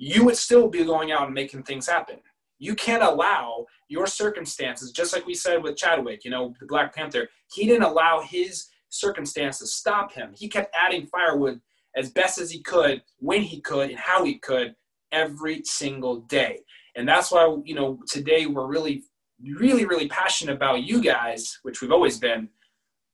you 0.00 0.24
would 0.24 0.36
still 0.36 0.68
be 0.68 0.84
going 0.84 1.10
out 1.10 1.24
and 1.24 1.34
making 1.34 1.64
things 1.64 1.88
happen. 1.88 2.18
You 2.60 2.76
can't 2.76 3.02
allow 3.02 3.66
your 3.88 4.06
circumstances, 4.06 4.92
just 4.92 5.12
like 5.12 5.26
we 5.26 5.34
said 5.34 5.60
with 5.60 5.76
Chadwick, 5.76 6.24
you 6.24 6.30
know, 6.30 6.54
the 6.60 6.66
Black 6.66 6.94
Panther, 6.94 7.28
he 7.52 7.66
didn't 7.66 7.82
allow 7.82 8.20
his 8.20 8.68
circumstances 8.90 9.74
stop 9.74 10.12
him. 10.12 10.32
He 10.36 10.48
kept 10.48 10.74
adding 10.74 11.06
firewood 11.06 11.60
as 11.96 12.10
best 12.10 12.38
as 12.38 12.48
he 12.48 12.62
could, 12.62 13.02
when 13.18 13.42
he 13.42 13.60
could, 13.60 13.90
and 13.90 13.98
how 13.98 14.24
he 14.24 14.38
could 14.38 14.76
every 15.10 15.62
single 15.64 16.20
day. 16.22 16.60
And 16.94 17.08
that's 17.08 17.32
why, 17.32 17.56
you 17.64 17.74
know, 17.74 17.98
today 18.08 18.46
we're 18.46 18.68
really, 18.68 19.02
really, 19.42 19.84
really 19.84 20.08
passionate 20.08 20.54
about 20.54 20.84
you 20.84 21.02
guys, 21.02 21.58
which 21.62 21.82
we've 21.82 21.92
always 21.92 22.18
been, 22.18 22.48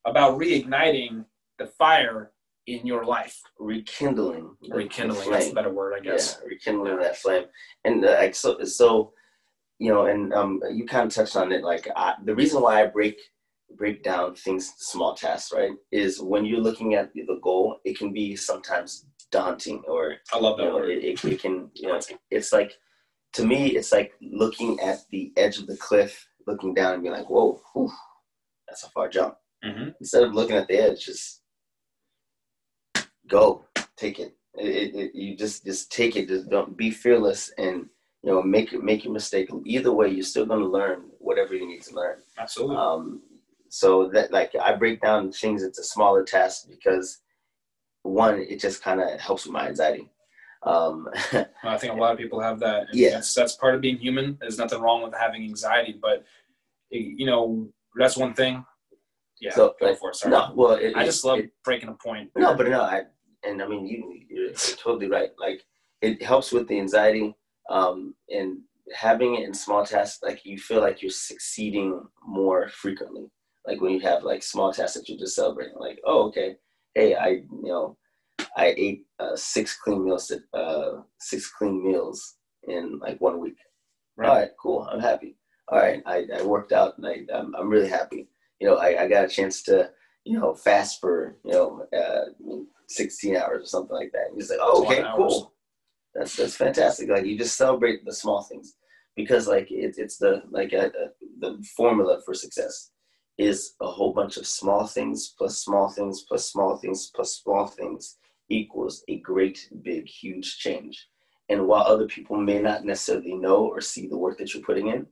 about 0.05 0.39
reigniting 0.39 1.25
the 1.59 1.67
fire 1.67 2.31
in 2.67 2.87
your 2.87 3.05
life. 3.05 3.41
Rekindling. 3.59 4.57
Rekindling. 4.69 5.31
That's 5.31 5.51
a 5.51 5.55
better 5.55 5.73
word, 5.73 5.95
I 5.99 6.01
guess. 6.01 6.39
Yeah, 6.41 6.49
rekindling 6.49 6.99
that 6.99 7.17
flame. 7.17 7.45
And 7.85 8.05
uh, 8.05 8.13
like 8.13 8.35
so, 8.35 8.63
so, 8.65 9.13
you 9.79 9.93
know, 9.93 10.07
and 10.07 10.33
um, 10.33 10.61
you 10.73 10.87
kind 10.87 11.07
of 11.07 11.15
touched 11.15 11.37
on 11.37 11.53
it. 11.53 11.63
Like 11.63 11.89
I, 11.97 12.15
the 12.25 12.35
reason 12.35 12.63
why 12.63 12.83
I 12.83 12.87
break 12.87 13.19
break 13.77 14.05
down 14.05 14.35
things 14.37 14.73
small 14.79 15.15
tasks, 15.15 15.53
right, 15.53 15.73
is 15.91 16.21
when 16.21 16.45
you're 16.45 16.61
looking 16.61 16.95
at 16.95 17.13
the 17.15 17.39
goal, 17.43 17.81
it 17.85 17.99
can 17.99 18.13
be 18.13 18.37
sometimes 18.37 19.07
daunting 19.33 19.83
or 19.89 20.15
I 20.33 20.39
love 20.39 20.59
that 20.59 20.65
you 20.65 20.69
know, 20.69 20.77
word. 20.77 20.91
It, 20.91 21.05
it, 21.05 21.25
it 21.25 21.41
can, 21.41 21.71
you 21.75 21.89
know, 21.89 22.01
it's 22.31 22.53
like 22.53 22.75
to 23.35 23.45
me, 23.45 23.71
it's 23.71 23.93
like 23.93 24.13
looking 24.23 24.79
at 24.81 25.01
the 25.11 25.33
edge 25.37 25.59
of 25.59 25.67
the 25.67 25.77
cliff, 25.77 26.27
looking 26.47 26.73
down 26.73 26.95
and 26.95 27.03
being 27.03 27.15
like, 27.15 27.29
whoa, 27.29 27.61
whew, 27.73 27.91
that's 28.69 28.85
a 28.85 28.91
far 28.91 29.09
jump. 29.09 29.35
Mm-hmm. 29.65 29.91
Instead 30.01 30.23
of 30.23 30.35
looking 30.35 30.57
at 30.57 30.69
the 30.69 30.77
edge, 30.77 31.07
just 31.07 31.43
go 33.35 33.65
take 33.97 34.19
it. 34.21 34.37
It, 34.55 34.95
it. 34.95 35.15
You 35.15 35.37
just 35.37 35.65
just 35.65 35.91
take 35.91 36.17
it. 36.17 36.29
Just 36.29 36.49
don't 36.49 36.77
be 36.77 36.91
fearless 36.91 37.53
and 37.59 37.87
you 38.23 38.31
know 38.31 38.43
make 38.43 38.73
make 38.83 39.05
your 39.05 39.13
mistake. 39.13 39.51
Either 39.65 39.93
way, 39.93 40.09
you're 40.09 40.33
still 40.33 40.47
going 40.47 40.61
to 40.61 40.77
learn 40.79 40.99
whatever 41.19 41.55
you 41.55 41.67
need 41.67 41.83
to 41.83 41.95
learn. 41.95 42.19
Absolutely. 42.39 42.77
Um, 42.77 43.23
so 43.69 44.09
that 44.11 44.31
like 44.31 44.53
I 44.55 44.75
break 44.77 45.03
down 45.03 45.33
things 45.33 45.65
into 45.65 45.83
smaller 45.83 46.23
tasks 46.23 46.67
because 46.71 47.23
one, 48.03 48.39
it 48.39 48.61
just 48.61 48.83
kind 48.83 49.01
of 49.01 49.21
helps 49.21 49.45
with 49.45 49.53
my 49.53 49.67
anxiety. 49.67 50.09
Um, 50.63 51.09
I 51.65 51.77
think 51.77 51.95
a 51.95 51.97
lot 51.97 52.13
of 52.13 52.19
people 52.19 52.41
have 52.41 52.61
that. 52.61 52.87
Yeah, 52.93 53.11
that's, 53.11 53.35
that's 53.35 53.57
part 53.57 53.75
of 53.75 53.81
being 53.81 53.99
human. 53.99 54.39
There's 54.41 54.59
nothing 54.59 54.81
wrong 54.81 55.03
with 55.03 55.15
having 55.15 55.43
anxiety, 55.43 55.99
but 56.01 56.25
you 56.91 57.27
know 57.27 57.69
that's 57.97 58.17
one 58.17 58.35
thing. 58.35 58.65
Yeah, 59.41 59.53
so, 59.53 59.75
go 59.81 59.95
for 59.97 60.11
it. 60.11 60.17
Sorry. 60.17 60.31
No, 60.31 60.53
well, 60.55 60.73
it, 60.75 60.95
I 60.97 61.05
just 61.05 61.25
love 61.25 61.41
it, 61.41 61.51
breaking 61.65 61.89
a 61.89 61.95
point. 61.95 62.31
No, 62.37 62.55
but 62.55 62.69
no, 62.69 62.81
I 62.81 63.03
and 63.47 63.63
I 63.63 63.69
mean 63.69 63.87
you 63.87 64.21
you're, 64.29 64.53
totally 64.53 65.09
right. 65.09 65.31
Like 65.39 65.63
it 66.03 66.23
helps 66.23 66.53
with 66.53 66.69
the 66.69 66.79
anxiety 66.79 67.35
um, 67.71 68.15
and 68.29 68.59
having 68.95 69.37
it 69.37 69.45
in 69.45 69.55
small 69.55 69.85
tasks. 69.85 70.23
Like 70.23 70.45
you 70.45 70.59
feel 70.59 70.81
like 70.81 71.03
you're 71.03 71.11
succeeding 71.11 72.03
more 72.27 72.69
frequently. 72.69 73.31
Like 73.67 73.81
when 73.81 73.93
you 73.93 74.01
have 74.01 74.23
like 74.23 74.43
small 74.43 74.73
tasks 74.73 74.97
that 74.97 75.09
you're 75.09 75.19
just 75.19 75.37
celebrating. 75.37 75.79
Like 75.79 76.01
oh 76.05 76.29
okay, 76.29 76.57
hey 76.95 77.15
I 77.15 77.29
you 77.29 77.63
know 77.63 77.97
I 78.57 78.75
ate 78.77 79.07
uh, 79.19 79.37
six 79.37 79.77
clean 79.77 80.05
meals 80.05 80.33
uh, 80.53 80.91
six 81.21 81.51
clean 81.51 81.85
meals 81.85 82.37
in 82.69 82.99
like 83.01 83.21
one 83.21 83.41
week. 83.41 83.59
Right. 84.17 84.29
All 84.29 84.35
right, 84.37 84.51
cool. 84.61 84.89
I'm 84.91 85.01
happy. 85.01 85.37
All 85.69 85.79
right, 85.79 86.03
I, 86.05 86.27
I 86.39 86.43
worked 86.43 86.73
out 86.73 86.99
and 86.99 87.07
I, 87.07 87.25
I'm, 87.35 87.55
I'm 87.57 87.71
really 87.71 87.89
happy 87.89 88.29
you 88.61 88.71
know, 88.71 88.77
I, 88.77 89.03
I 89.03 89.09
got 89.09 89.25
a 89.25 89.29
chance 89.29 89.63
to, 89.65 89.91
you 90.25 90.39
know, 90.39 90.55
fast 90.55 91.01
for, 91.01 91.37
you 91.45 91.53
know, 91.53 91.87
uh, 91.97 92.65
16 92.89 93.37
hours 93.37 93.63
or 93.63 93.67
something 93.67 93.97
like 93.97 94.13
that. 94.13 94.29
And 94.29 94.37
he's 94.37 94.51
like, 94.51 94.59
oh, 94.61 94.85
okay, 94.85 95.05
cool. 95.15 95.55
That's, 96.15 96.37
that's 96.37 96.57
fantastic. 96.57 97.09
Like 97.09 97.27
you 97.27 97.37
just 97.37 97.57
celebrate 97.57 98.05
the 98.05 98.13
small 98.13 98.43
things 98.43 98.75
because 99.17 99.47
like 99.47 99.71
it, 99.71 99.97
it's 99.99 100.17
the, 100.17 100.43
like 100.51 100.73
a, 100.73 100.87
a, 100.87 101.09
the 101.41 101.63
formula 101.77 102.21
for 102.25 102.35
success 102.35 102.91
is 103.37 103.75
a 103.81 103.87
whole 103.87 104.13
bunch 104.13 104.37
of 104.37 104.47
small 104.47 104.87
things 104.87 105.35
plus 105.37 105.59
small 105.59 105.89
things 105.89 106.25
plus 106.27 106.51
small 106.51 106.77
things 106.77 107.11
plus 107.15 107.41
small 107.43 107.67
things 107.67 108.17
equals 108.49 109.03
a 109.09 109.19
great 109.21 109.69
big 109.83 110.07
huge 110.07 110.59
change. 110.59 111.09
And 111.49 111.67
while 111.67 111.83
other 111.83 112.07
people 112.07 112.37
may 112.37 112.61
not 112.61 112.85
necessarily 112.85 113.35
know 113.35 113.67
or 113.67 113.81
see 113.81 114.07
the 114.07 114.17
work 114.17 114.39
that 114.39 114.55
you're 114.55 114.63
putting 114.63 114.89
in, 114.89 115.07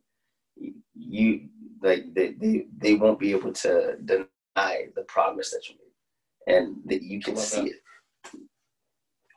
you 0.94 1.48
like 1.82 2.14
they, 2.14 2.32
they, 2.32 2.66
they 2.78 2.94
won't 2.94 3.18
be 3.18 3.32
able 3.32 3.52
to 3.52 3.96
deny 4.54 4.86
the 4.94 5.02
progress 5.02 5.50
that 5.50 5.68
you 5.68 5.76
made 6.46 6.54
and 6.54 6.76
that 6.86 7.02
you 7.02 7.20
can 7.20 7.36
see 7.36 7.60
that. 7.60 7.66
it. 7.66 8.40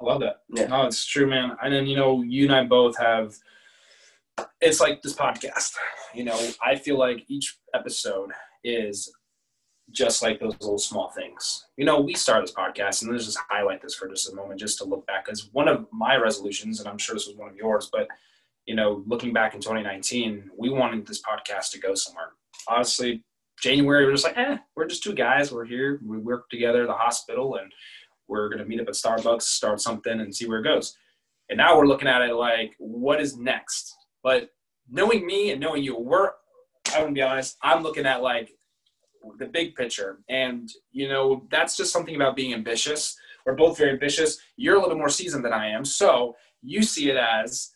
I 0.01 0.05
love 0.05 0.21
that. 0.21 0.41
Yeah. 0.49 0.67
No, 0.67 0.85
it's 0.85 1.05
true, 1.05 1.27
man. 1.27 1.55
And 1.63 1.73
then, 1.73 1.87
you 1.87 1.95
know, 1.95 2.21
you 2.21 2.45
and 2.45 2.55
I 2.55 2.63
both 2.65 2.97
have, 2.97 3.35
it's 4.59 4.81
like 4.81 5.01
this 5.01 5.15
podcast. 5.15 5.73
You 6.13 6.25
know, 6.25 6.39
I 6.63 6.75
feel 6.75 6.97
like 6.97 7.23
each 7.27 7.57
episode 7.73 8.31
is 8.63 9.11
just 9.91 10.21
like 10.21 10.39
those 10.39 10.59
little 10.59 10.77
small 10.77 11.11
things. 11.11 11.67
You 11.77 11.85
know, 11.85 12.01
we 12.01 12.13
start 12.13 12.43
this 12.43 12.53
podcast, 12.53 13.03
and 13.03 13.11
let's 13.11 13.25
just 13.25 13.37
highlight 13.49 13.81
this 13.81 13.95
for 13.95 14.09
just 14.09 14.31
a 14.31 14.35
moment, 14.35 14.59
just 14.59 14.77
to 14.79 14.83
look 14.83 15.05
back. 15.07 15.25
Because 15.25 15.49
one 15.53 15.67
of 15.67 15.85
my 15.93 16.15
resolutions, 16.15 16.79
and 16.79 16.89
I'm 16.89 16.97
sure 16.97 17.15
this 17.15 17.27
was 17.27 17.37
one 17.37 17.49
of 17.49 17.55
yours, 17.55 17.89
but 17.91 18.07
you 18.65 18.75
know, 18.75 19.03
looking 19.05 19.31
back 19.31 19.53
in 19.53 19.61
2019, 19.61 20.49
we 20.57 20.69
wanted 20.69 21.05
this 21.05 21.21
podcast 21.21 21.71
to 21.71 21.79
go 21.79 21.93
somewhere. 21.93 22.31
Honestly, 22.67 23.23
January, 23.61 24.05
we're 24.05 24.11
just 24.11 24.25
like, 24.25 24.37
eh, 24.37 24.57
we're 24.75 24.87
just 24.87 25.03
two 25.03 25.13
guys. 25.13 25.51
We're 25.51 25.65
here. 25.65 25.99
We 26.05 26.17
work 26.17 26.49
together 26.49 26.83
at 26.83 26.87
the 26.87 26.93
hospital 26.93 27.55
and 27.55 27.71
we're 28.27 28.49
going 28.49 28.59
to 28.59 28.65
meet 28.65 28.81
up 28.81 28.87
at 28.87 28.93
Starbucks, 28.93 29.43
start 29.43 29.81
something 29.81 30.19
and 30.19 30.35
see 30.35 30.47
where 30.47 30.59
it 30.59 30.63
goes. 30.63 30.95
And 31.49 31.57
now 31.57 31.77
we're 31.77 31.87
looking 31.87 32.07
at 32.07 32.21
it 32.21 32.33
like, 32.33 32.75
what 32.79 33.21
is 33.21 33.37
next? 33.37 33.95
But 34.23 34.49
knowing 34.89 35.25
me 35.25 35.51
and 35.51 35.61
knowing 35.61 35.83
you, 35.83 35.97
we're, 35.97 36.31
I'm 36.87 37.01
going 37.01 37.07
to 37.07 37.13
be 37.13 37.21
honest, 37.21 37.57
I'm 37.61 37.83
looking 37.83 38.05
at 38.05 38.21
like 38.21 38.51
the 39.37 39.45
big 39.45 39.75
picture. 39.75 40.19
And, 40.29 40.69
you 40.91 41.07
know, 41.07 41.45
that's 41.49 41.77
just 41.77 41.93
something 41.93 42.15
about 42.15 42.35
being 42.35 42.53
ambitious. 42.53 43.15
We're 43.45 43.55
both 43.55 43.77
very 43.77 43.91
ambitious. 43.91 44.39
You're 44.57 44.77
a 44.77 44.81
little 44.81 44.97
more 44.97 45.09
seasoned 45.09 45.45
than 45.45 45.53
I 45.53 45.69
am. 45.69 45.85
So 45.85 46.35
you 46.61 46.81
see 46.81 47.09
it 47.09 47.17
as, 47.17 47.71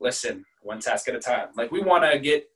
listen, 0.00 0.44
one 0.62 0.80
task 0.80 1.08
at 1.08 1.14
a 1.14 1.20
time. 1.20 1.48
Like 1.54 1.70
we 1.70 1.80
want 1.80 2.04
to 2.10 2.18
get 2.18 2.46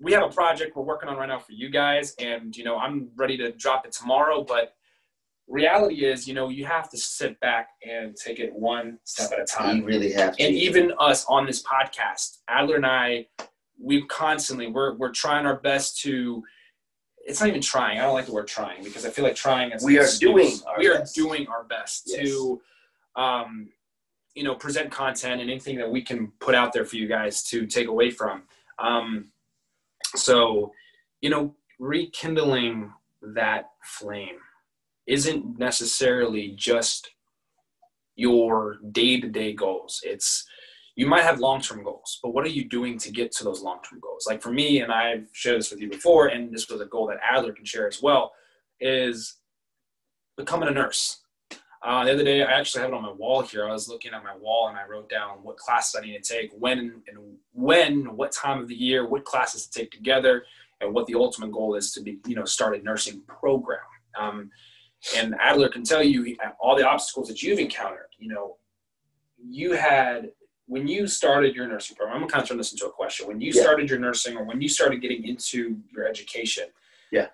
we 0.00 0.12
have 0.12 0.22
a 0.22 0.28
project 0.28 0.76
we're 0.76 0.84
working 0.84 1.08
on 1.08 1.16
right 1.16 1.28
now 1.28 1.38
for 1.38 1.52
you 1.52 1.70
guys, 1.70 2.14
and 2.18 2.56
you 2.56 2.64
know, 2.64 2.78
I'm 2.78 3.10
ready 3.16 3.36
to 3.38 3.52
drop 3.52 3.84
it 3.86 3.92
tomorrow. 3.92 4.44
But 4.44 4.74
reality 5.48 6.04
is, 6.04 6.28
you 6.28 6.34
know, 6.34 6.48
you 6.50 6.64
have 6.66 6.90
to 6.90 6.96
sit 6.98 7.38
back 7.40 7.70
and 7.88 8.14
take 8.16 8.38
it 8.38 8.52
one 8.52 8.98
step 9.04 9.32
at 9.32 9.40
a 9.40 9.44
time. 9.44 9.78
You 9.78 9.84
really 9.84 10.12
have 10.12 10.36
to. 10.36 10.44
And 10.44 10.54
even 10.54 10.92
us 10.98 11.24
on 11.28 11.46
this 11.46 11.62
podcast, 11.62 12.38
Adler 12.48 12.76
and 12.76 12.86
I, 12.86 13.26
we 13.80 14.04
constantly 14.06 14.68
we're 14.68 14.94
we're 14.94 15.12
trying 15.12 15.46
our 15.46 15.56
best 15.56 16.00
to. 16.02 16.42
It's 17.26 17.40
not 17.40 17.48
even 17.50 17.60
trying. 17.60 17.98
I 17.98 18.02
don't 18.04 18.14
like 18.14 18.24
the 18.26 18.32
word 18.32 18.48
trying 18.48 18.82
because 18.82 19.04
I 19.04 19.10
feel 19.10 19.24
like 19.24 19.34
trying 19.34 19.72
is. 19.72 19.84
We 19.84 19.98
are 19.98 20.06
doing 20.18 20.52
our 20.66 20.78
we 20.78 20.88
are 20.88 21.00
best. 21.00 21.14
doing 21.14 21.46
our 21.48 21.64
best 21.64 22.04
Yes. 22.06 22.20
to, 22.26 22.60
um, 23.16 23.68
you 24.34 24.44
know, 24.44 24.54
present 24.54 24.90
content 24.90 25.40
and 25.42 25.50
anything 25.50 25.76
that 25.76 25.90
we 25.90 26.00
can 26.00 26.32
put 26.40 26.54
out 26.54 26.72
there 26.72 26.86
for 26.86 26.96
you 26.96 27.06
guys 27.06 27.42
to 27.50 27.66
take 27.66 27.88
away 27.88 28.10
from. 28.10 28.44
Um, 28.78 29.30
so, 30.14 30.72
you 31.20 31.30
know, 31.30 31.54
rekindling 31.78 32.92
that 33.34 33.70
flame 33.84 34.36
isn't 35.06 35.58
necessarily 35.58 36.54
just 36.56 37.10
your 38.16 38.78
day-to-day 38.92 39.54
goals. 39.54 40.00
It's 40.04 40.46
you 40.96 41.06
might 41.06 41.22
have 41.22 41.38
long-term 41.38 41.84
goals, 41.84 42.18
but 42.22 42.34
what 42.34 42.44
are 42.44 42.50
you 42.50 42.68
doing 42.68 42.98
to 42.98 43.12
get 43.12 43.30
to 43.32 43.44
those 43.44 43.62
long-term 43.62 44.00
goals? 44.00 44.26
Like 44.26 44.42
for 44.42 44.50
me, 44.50 44.80
and 44.80 44.92
I've 44.92 45.28
shared 45.32 45.60
this 45.60 45.70
with 45.70 45.80
you 45.80 45.88
before, 45.88 46.26
and 46.26 46.52
this 46.52 46.68
was 46.68 46.80
a 46.80 46.86
goal 46.86 47.06
that 47.06 47.18
Adler 47.22 47.52
can 47.52 47.64
share 47.64 47.86
as 47.86 48.02
well, 48.02 48.32
is 48.80 49.36
becoming 50.36 50.68
a 50.68 50.72
nurse. 50.72 51.20
Uh, 51.82 52.04
the 52.04 52.12
other 52.12 52.24
day, 52.24 52.42
I 52.42 52.58
actually 52.58 52.82
have 52.82 52.90
it 52.90 52.94
on 52.96 53.02
my 53.02 53.12
wall 53.12 53.40
here. 53.42 53.66
I 53.68 53.72
was 53.72 53.88
looking 53.88 54.12
at 54.12 54.24
my 54.24 54.36
wall 54.36 54.68
and 54.68 54.76
I 54.76 54.84
wrote 54.86 55.08
down 55.08 55.38
what 55.42 55.56
classes 55.56 55.94
I 56.00 56.04
need 56.04 56.22
to 56.22 56.34
take, 56.34 56.50
when 56.58 56.78
and 57.06 57.18
when, 57.52 58.16
what 58.16 58.32
time 58.32 58.60
of 58.60 58.68
the 58.68 58.74
year, 58.74 59.06
what 59.06 59.24
classes 59.24 59.66
to 59.66 59.78
take 59.80 59.90
together, 59.92 60.44
and 60.80 60.92
what 60.92 61.06
the 61.06 61.14
ultimate 61.14 61.52
goal 61.52 61.76
is 61.76 61.92
to 61.92 62.00
be, 62.00 62.18
you 62.26 62.34
know, 62.34 62.44
start 62.44 62.76
a 62.76 62.82
nursing 62.82 63.20
program. 63.28 63.80
Um, 64.18 64.50
and 65.16 65.36
Adler 65.40 65.68
can 65.68 65.84
tell 65.84 66.02
you 66.02 66.36
all 66.58 66.76
the 66.76 66.86
obstacles 66.86 67.28
that 67.28 67.42
you've 67.42 67.60
encountered. 67.60 68.08
You 68.18 68.28
know, 68.28 68.56
you 69.48 69.72
had 69.72 70.32
when 70.66 70.86
you 70.88 71.06
started 71.06 71.54
your 71.54 71.66
nursing 71.68 71.96
program. 71.96 72.16
I'm 72.16 72.22
gonna 72.22 72.32
kind 72.32 72.42
of 72.42 72.48
turn 72.48 72.58
this 72.58 72.72
into 72.72 72.86
a 72.86 72.90
question. 72.92 73.26
When 73.28 73.40
you 73.40 73.52
Yeah. 73.54 73.62
started 73.62 73.88
your 73.88 74.00
nursing, 74.00 74.36
or 74.36 74.42
when 74.44 74.60
you 74.60 74.68
started 74.68 75.00
getting 75.00 75.24
into 75.24 75.80
your 75.92 76.06
education, 76.06 76.68
Yeah. 77.12 77.28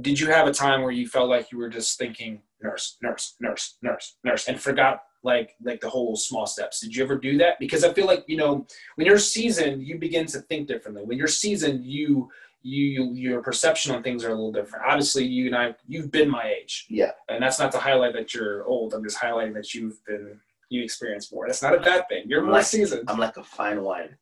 did 0.00 0.20
you 0.20 0.26
have 0.28 0.46
a 0.46 0.52
time 0.52 0.82
where 0.82 0.92
you 0.92 1.08
felt 1.08 1.30
like 1.30 1.50
you 1.50 1.58
were 1.58 1.70
just 1.70 1.98
thinking 1.98 2.42
nurse, 2.62 2.96
nurse, 3.02 3.34
nurse, 3.40 3.76
nurse, 3.82 4.16
nurse, 4.24 4.48
and 4.48 4.60
forgot 4.60 5.02
like 5.22 5.54
like 5.62 5.80
the 5.80 5.88
whole 5.88 6.16
small 6.16 6.46
steps? 6.46 6.80
Did 6.80 6.94
you 6.94 7.04
ever 7.04 7.16
do 7.18 7.36
that? 7.38 7.58
Because 7.58 7.84
I 7.84 7.92
feel 7.92 8.06
like 8.06 8.24
you 8.26 8.36
know 8.36 8.66
when 8.96 9.06
you're 9.06 9.18
seasoned, 9.18 9.82
you 9.82 9.98
begin 9.98 10.26
to 10.26 10.40
think 10.42 10.68
differently. 10.68 11.04
When 11.04 11.18
you're 11.18 11.26
seasoned, 11.28 11.84
you 11.84 12.30
you, 12.62 12.84
you 12.84 13.12
your 13.14 13.42
perception 13.42 13.94
on 13.94 14.02
things 14.02 14.22
are 14.24 14.28
a 14.28 14.34
little 14.34 14.52
different. 14.52 14.84
Obviously, 14.86 15.24
you 15.24 15.46
and 15.46 15.56
I, 15.56 15.74
you've 15.88 16.10
been 16.10 16.28
my 16.28 16.44
age, 16.60 16.86
Yeah. 16.90 17.12
and 17.30 17.42
that's 17.42 17.58
not 17.58 17.72
to 17.72 17.78
highlight 17.78 18.12
that 18.14 18.34
you're 18.34 18.64
old. 18.66 18.92
I'm 18.92 19.02
just 19.02 19.18
highlighting 19.18 19.54
that 19.54 19.72
you've 19.72 20.04
been 20.04 20.38
you 20.68 20.82
experience 20.84 21.32
more. 21.32 21.46
That's 21.46 21.62
not 21.62 21.74
a 21.74 21.80
bad 21.80 22.04
thing. 22.08 22.24
You're 22.26 22.42
more 22.42 22.54
Right. 22.56 22.64
seasoned. 22.64 23.08
I'm 23.08 23.18
like 23.18 23.36
a 23.38 23.42
fine 23.42 23.82
wine. 23.82 24.16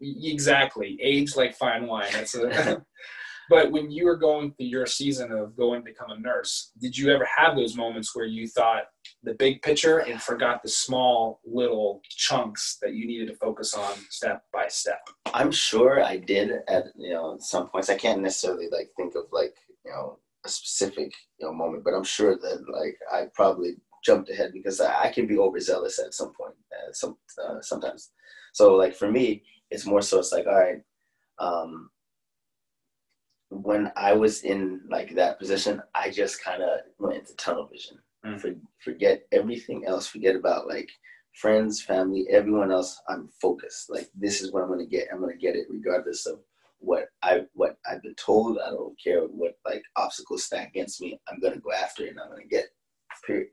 Exactly. 0.00 0.98
Age 1.02 1.36
like 1.36 1.54
fine 1.56 1.86
wine. 1.86 2.08
That's 2.12 2.34
a. 2.34 2.84
but 3.50 3.72
when 3.72 3.90
you 3.90 4.04
were 4.04 4.16
going 4.16 4.52
through 4.52 4.66
your 4.66 4.86
season 4.86 5.32
of 5.32 5.56
going 5.56 5.80
to 5.80 5.84
become 5.84 6.10
a 6.12 6.20
nurse, 6.20 6.70
did 6.80 6.96
you 6.96 7.12
ever 7.12 7.24
have 7.24 7.56
those 7.56 7.76
moments 7.76 8.14
where 8.14 8.24
you 8.24 8.46
thought 8.46 8.84
the 9.24 9.34
big 9.34 9.60
picture 9.60 9.98
and 9.98 10.22
forgot 10.22 10.62
the 10.62 10.68
small 10.68 11.40
little 11.44 12.00
chunks 12.08 12.78
that 12.80 12.94
you 12.94 13.08
needed 13.08 13.26
to 13.26 13.34
focus 13.34 13.74
on 13.74 13.92
step 14.08 14.44
by 14.52 14.68
step? 14.68 15.00
I'm 15.34 15.50
sure 15.50 16.00
I 16.00 16.16
did 16.16 16.52
at 16.68 16.84
you 16.96 17.10
know 17.10 17.38
some 17.40 17.68
points. 17.68 17.90
I 17.90 17.96
can't 17.96 18.22
necessarily 18.22 18.68
like 18.70 18.90
think 18.96 19.16
of 19.16 19.24
like 19.32 19.56
you 19.84 19.90
know 19.90 20.20
a 20.46 20.48
specific 20.48 21.12
you 21.40 21.46
know 21.46 21.52
moment, 21.52 21.82
but 21.82 21.94
I'm 21.94 22.04
sure 22.04 22.36
that 22.36 22.64
like 22.70 22.96
I 23.12 23.26
probably 23.34 23.74
jumped 24.04 24.30
ahead 24.30 24.52
because 24.52 24.80
I, 24.80 25.06
I 25.06 25.12
can 25.12 25.26
be 25.26 25.38
overzealous 25.38 25.98
at 25.98 26.14
some 26.14 26.32
point, 26.34 26.54
some 26.92 27.16
uh, 27.44 27.60
sometimes. 27.62 28.12
So 28.52 28.76
like 28.76 28.94
for 28.94 29.10
me, 29.10 29.42
it's 29.72 29.86
more 29.86 30.02
so 30.02 30.20
it's 30.20 30.30
like 30.30 30.46
all 30.46 30.54
right. 30.54 30.82
Um, 31.40 31.90
when 33.50 33.90
I 33.96 34.12
was 34.12 34.42
in 34.42 34.80
like 34.88 35.14
that 35.16 35.38
position, 35.38 35.82
I 35.94 36.10
just 36.10 36.42
kind 36.42 36.62
of 36.62 36.80
went 36.98 37.18
into 37.18 37.36
tunnel 37.36 37.68
vision. 37.70 37.98
Mm. 38.24 38.40
For, 38.40 38.54
forget 38.78 39.22
everything 39.32 39.84
else. 39.86 40.06
Forget 40.06 40.36
about 40.36 40.68
like 40.68 40.88
friends, 41.34 41.82
family, 41.82 42.26
everyone 42.30 42.70
else. 42.70 43.00
I'm 43.08 43.28
focused. 43.42 43.90
Like 43.90 44.08
this 44.14 44.40
is 44.40 44.52
what 44.52 44.62
I'm 44.62 44.70
gonna 44.70 44.86
get. 44.86 45.08
I'm 45.12 45.20
gonna 45.20 45.36
get 45.36 45.56
it 45.56 45.66
regardless 45.68 46.26
of 46.26 46.40
what 46.78 47.06
I 47.22 47.42
what 47.54 47.76
I've 47.90 48.02
been 48.02 48.14
told. 48.14 48.58
I 48.58 48.70
don't 48.70 48.96
care 49.02 49.22
what 49.22 49.58
like 49.66 49.82
obstacles 49.96 50.44
stack 50.44 50.68
against 50.68 51.00
me. 51.00 51.20
I'm 51.28 51.40
gonna 51.40 51.58
go 51.58 51.72
after 51.72 52.04
it 52.04 52.10
and 52.10 52.20
I'm 52.20 52.30
gonna 52.30 52.44
get 52.44 52.64
it. 52.64 52.70
Period. 53.26 53.48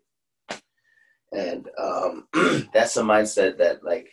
And 1.34 1.68
um, 1.78 2.28
that's 2.74 2.98
a 2.98 3.02
mindset 3.02 3.58
that 3.58 3.84
like 3.84 4.08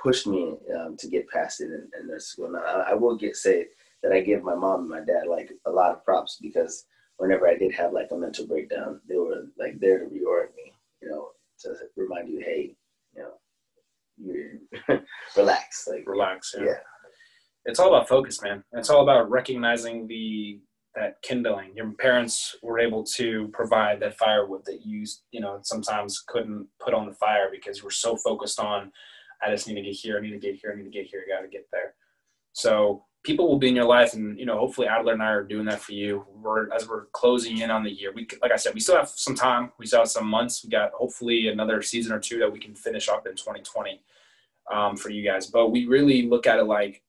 pushed 0.00 0.26
me 0.26 0.56
um, 0.78 0.96
to 0.98 1.08
get 1.08 1.28
past 1.28 1.60
it 1.60 1.70
and, 1.70 2.08
nurse 2.08 2.26
school. 2.26 2.50
Now 2.52 2.60
I, 2.60 2.90
I 2.90 2.94
will 2.94 3.16
get 3.16 3.36
say 3.36 3.66
that 4.02 4.12
I 4.12 4.20
give 4.20 4.42
my 4.42 4.54
mom 4.54 4.80
and 4.80 4.88
my 4.88 5.00
dad 5.00 5.26
like 5.28 5.50
a 5.66 5.70
lot 5.70 5.92
of 5.92 6.04
props 6.04 6.38
because 6.40 6.86
whenever 7.18 7.46
I 7.46 7.56
did 7.56 7.72
have 7.74 7.92
like 7.92 8.08
a 8.10 8.16
mental 8.16 8.46
breakdown, 8.46 9.00
they 9.08 9.16
were 9.16 9.46
like 9.58 9.78
there 9.80 9.98
to 9.98 10.06
reorient 10.06 10.54
me, 10.56 10.72
you 11.00 11.08
know, 11.08 11.28
to 11.60 11.74
remind 11.96 12.28
you, 12.28 12.40
hey, 12.40 12.74
you 13.14 13.22
know, 13.22 13.32
you 14.18 14.98
relax, 15.36 15.88
like 15.90 16.04
Relax. 16.06 16.54
yeah, 16.58 16.74
it's 17.64 17.78
all 17.78 17.94
about 17.94 18.08
focus, 18.08 18.42
man. 18.42 18.62
It's 18.72 18.90
all 18.90 19.02
about 19.02 19.30
recognizing 19.30 20.06
the 20.06 20.60
that 20.94 21.22
kindling. 21.22 21.74
Your 21.74 21.90
parents 21.92 22.54
were 22.62 22.78
able 22.78 23.02
to 23.16 23.48
provide 23.52 24.00
that 24.00 24.18
firewood 24.18 24.62
that 24.66 24.84
you 24.84 25.04
you 25.30 25.40
know 25.40 25.60
sometimes 25.62 26.22
couldn't 26.26 26.66
put 26.80 26.94
on 26.94 27.06
the 27.06 27.14
fire 27.14 27.48
because 27.50 27.82
we're 27.82 27.90
so 27.90 28.16
focused 28.16 28.60
on 28.60 28.92
I 29.42 29.50
just 29.50 29.66
need 29.66 29.74
to 29.74 29.82
get 29.82 29.94
here, 29.94 30.18
I 30.18 30.20
need 30.20 30.30
to 30.30 30.38
get 30.38 30.56
here, 30.56 30.72
I 30.72 30.76
need 30.76 30.84
to 30.84 30.90
get 30.90 31.06
here, 31.06 31.24
I 31.26 31.34
got 31.34 31.42
to 31.42 31.48
get 31.48 31.66
there. 31.72 31.94
So 32.52 33.04
people 33.22 33.48
will 33.48 33.58
be 33.58 33.68
in 33.68 33.76
your 33.76 33.84
life, 33.84 34.14
and 34.14 34.38
you 34.38 34.46
know 34.46 34.58
hopefully 34.58 34.86
Adler 34.86 35.12
and 35.12 35.22
I 35.22 35.30
are 35.30 35.44
doing 35.44 35.64
that 35.66 35.80
for 35.80 35.92
you. 35.92 36.24
We're 36.34 36.72
as 36.72 36.88
we're 36.88 37.06
closing 37.06 37.58
in 37.58 37.70
on 37.70 37.84
the 37.84 37.90
year. 37.90 38.12
We 38.12 38.26
like 38.40 38.52
I 38.52 38.56
said, 38.56 38.74
we 38.74 38.80
still 38.80 38.96
have 38.96 39.08
some 39.08 39.34
time. 39.34 39.72
We 39.78 39.86
still 39.86 40.00
have 40.00 40.10
some 40.10 40.26
months. 40.26 40.64
We 40.64 40.70
got 40.70 40.92
hopefully 40.92 41.48
another 41.48 41.82
season 41.82 42.12
or 42.12 42.18
two 42.18 42.38
that 42.40 42.52
we 42.52 42.58
can 42.58 42.74
finish 42.74 43.08
up 43.08 43.26
in 43.26 43.34
2020 43.34 44.00
um, 44.72 44.96
for 44.96 45.10
you 45.10 45.24
guys. 45.24 45.46
But 45.46 45.70
we 45.70 45.86
really 45.86 46.28
look 46.28 46.46
at 46.46 46.58
it 46.58 46.64
like 46.64 47.02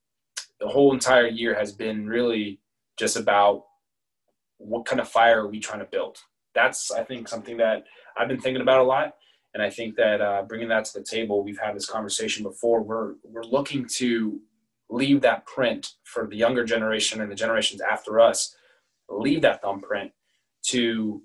the 0.60 0.67
whole 0.67 0.93
entire 0.93 1.28
year 1.28 1.56
has 1.56 1.71
been 1.71 2.08
really 2.08 2.60
just 2.97 3.17
about 3.17 3.65
what 4.58 4.86
kind 4.86 5.02
of 5.02 5.10
fire 5.10 5.41
are 5.41 5.47
we 5.47 5.60
trying 5.60 5.80
to 5.80 5.86
build. 5.86 6.19
That's 6.54 6.91
I 6.91 7.04
think 7.04 7.28
something 7.28 7.58
that 7.58 7.86
I've 8.15 8.28
been 8.28 8.39
thinking 8.39 8.62
about 8.62 8.80
a 8.80 8.84
lot, 8.84 9.15
and 9.56 9.63
I 9.63 9.69
think 9.69 9.95
that 9.95 10.21
uh, 10.21 10.43
bringing 10.43 10.69
that 10.69 10.86
to 10.86 10.99
the 10.99 11.04
table, 11.04 11.43
we've 11.43 11.60
had 11.60 11.76
this 11.76 11.88
conversation 11.88 12.43
before. 12.43 12.84
We're 12.84 13.15
we're 13.23 13.43
looking 13.43 13.88
to 13.95 14.39
leave 14.89 15.22
that 15.22 15.46
print 15.46 15.93
for 16.04 16.28
the 16.28 16.36
younger 16.36 16.63
generation 16.63 17.22
and 17.22 17.32
the 17.32 17.36
generations 17.36 17.82
after 17.82 18.19
us. 18.19 18.56
Leave 19.10 19.41
that 19.41 19.62
thumbprint 19.62 20.12
to 20.67 21.22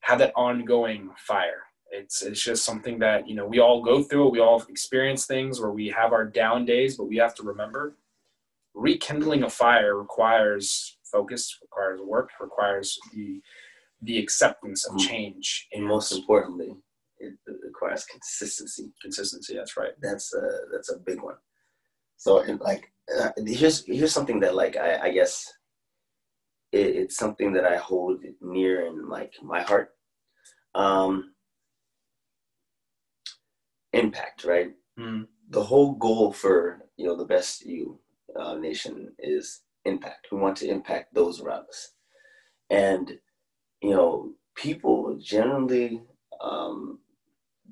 have 0.00 0.18
that 0.18 0.32
ongoing 0.36 1.10
fire. 1.16 1.62
It's 1.90 2.22
it's 2.22 2.42
just 2.42 2.64
something 2.64 2.98
that 2.98 3.28
you 3.28 3.34
know 3.34 3.46
we 3.46 3.60
all 3.60 3.82
go 3.82 4.02
through. 4.02 4.30
We 4.30 4.40
all 4.40 4.62
experience 4.68 5.24
things 5.24 5.60
where 5.60 5.70
we 5.70 5.88
have 5.88 6.12
our 6.12 6.24
down 6.24 6.64
days, 6.64 6.96
but 6.96 7.04
we 7.06 7.16
have 7.16 7.34
to 7.36 7.42
remember 7.42 7.96
rekindling 8.74 9.42
a 9.42 9.50
fire 9.50 9.96
requires 9.96 10.98
focus, 11.10 11.58
requires 11.62 12.00
work, 12.00 12.30
requires 12.40 12.98
the 13.12 13.40
the 14.02 14.18
acceptance 14.18 14.84
of 14.84 14.94
mm. 14.96 15.00
change 15.00 15.68
and 15.72 15.84
most 15.84 16.12
importantly, 16.12 16.76
it, 17.18 17.32
it 17.46 17.56
requires 17.64 18.04
consistency. 18.04 18.92
consistency. 19.00 19.54
That's 19.56 19.76
right. 19.76 19.92
That's 20.02 20.34
a 20.34 20.46
that's 20.72 20.92
a 20.92 20.98
big 20.98 21.22
one. 21.22 21.36
So 22.16 22.40
and 22.40 22.60
like 22.60 22.92
uh, 23.18 23.30
here's 23.44 23.84
here's 23.86 24.12
something 24.12 24.40
that 24.40 24.54
like 24.54 24.76
I, 24.76 24.98
I 25.04 25.10
guess 25.10 25.52
it, 26.72 26.86
it's 26.96 27.16
something 27.16 27.52
that 27.52 27.64
I 27.64 27.76
hold 27.76 28.24
near 28.40 28.86
in 28.86 29.08
like 29.08 29.34
my 29.42 29.62
heart. 29.62 29.90
Um, 30.74 31.32
impact, 33.92 34.44
right? 34.44 34.72
Mm. 34.98 35.26
The 35.50 35.62
whole 35.62 35.94
goal 35.94 36.32
for 36.32 36.82
you 36.96 37.06
know 37.06 37.16
the 37.16 37.24
best 37.24 37.64
you 37.64 37.98
uh, 38.38 38.54
nation 38.56 39.12
is 39.18 39.62
impact. 39.84 40.28
We 40.30 40.38
want 40.38 40.56
to 40.58 40.68
impact 40.68 41.14
those 41.14 41.40
around 41.40 41.66
us, 41.68 41.92
and 42.70 43.12
you 43.82 43.90
know 43.90 44.32
people 44.54 45.18
generally 45.22 46.02
um, 46.40 46.98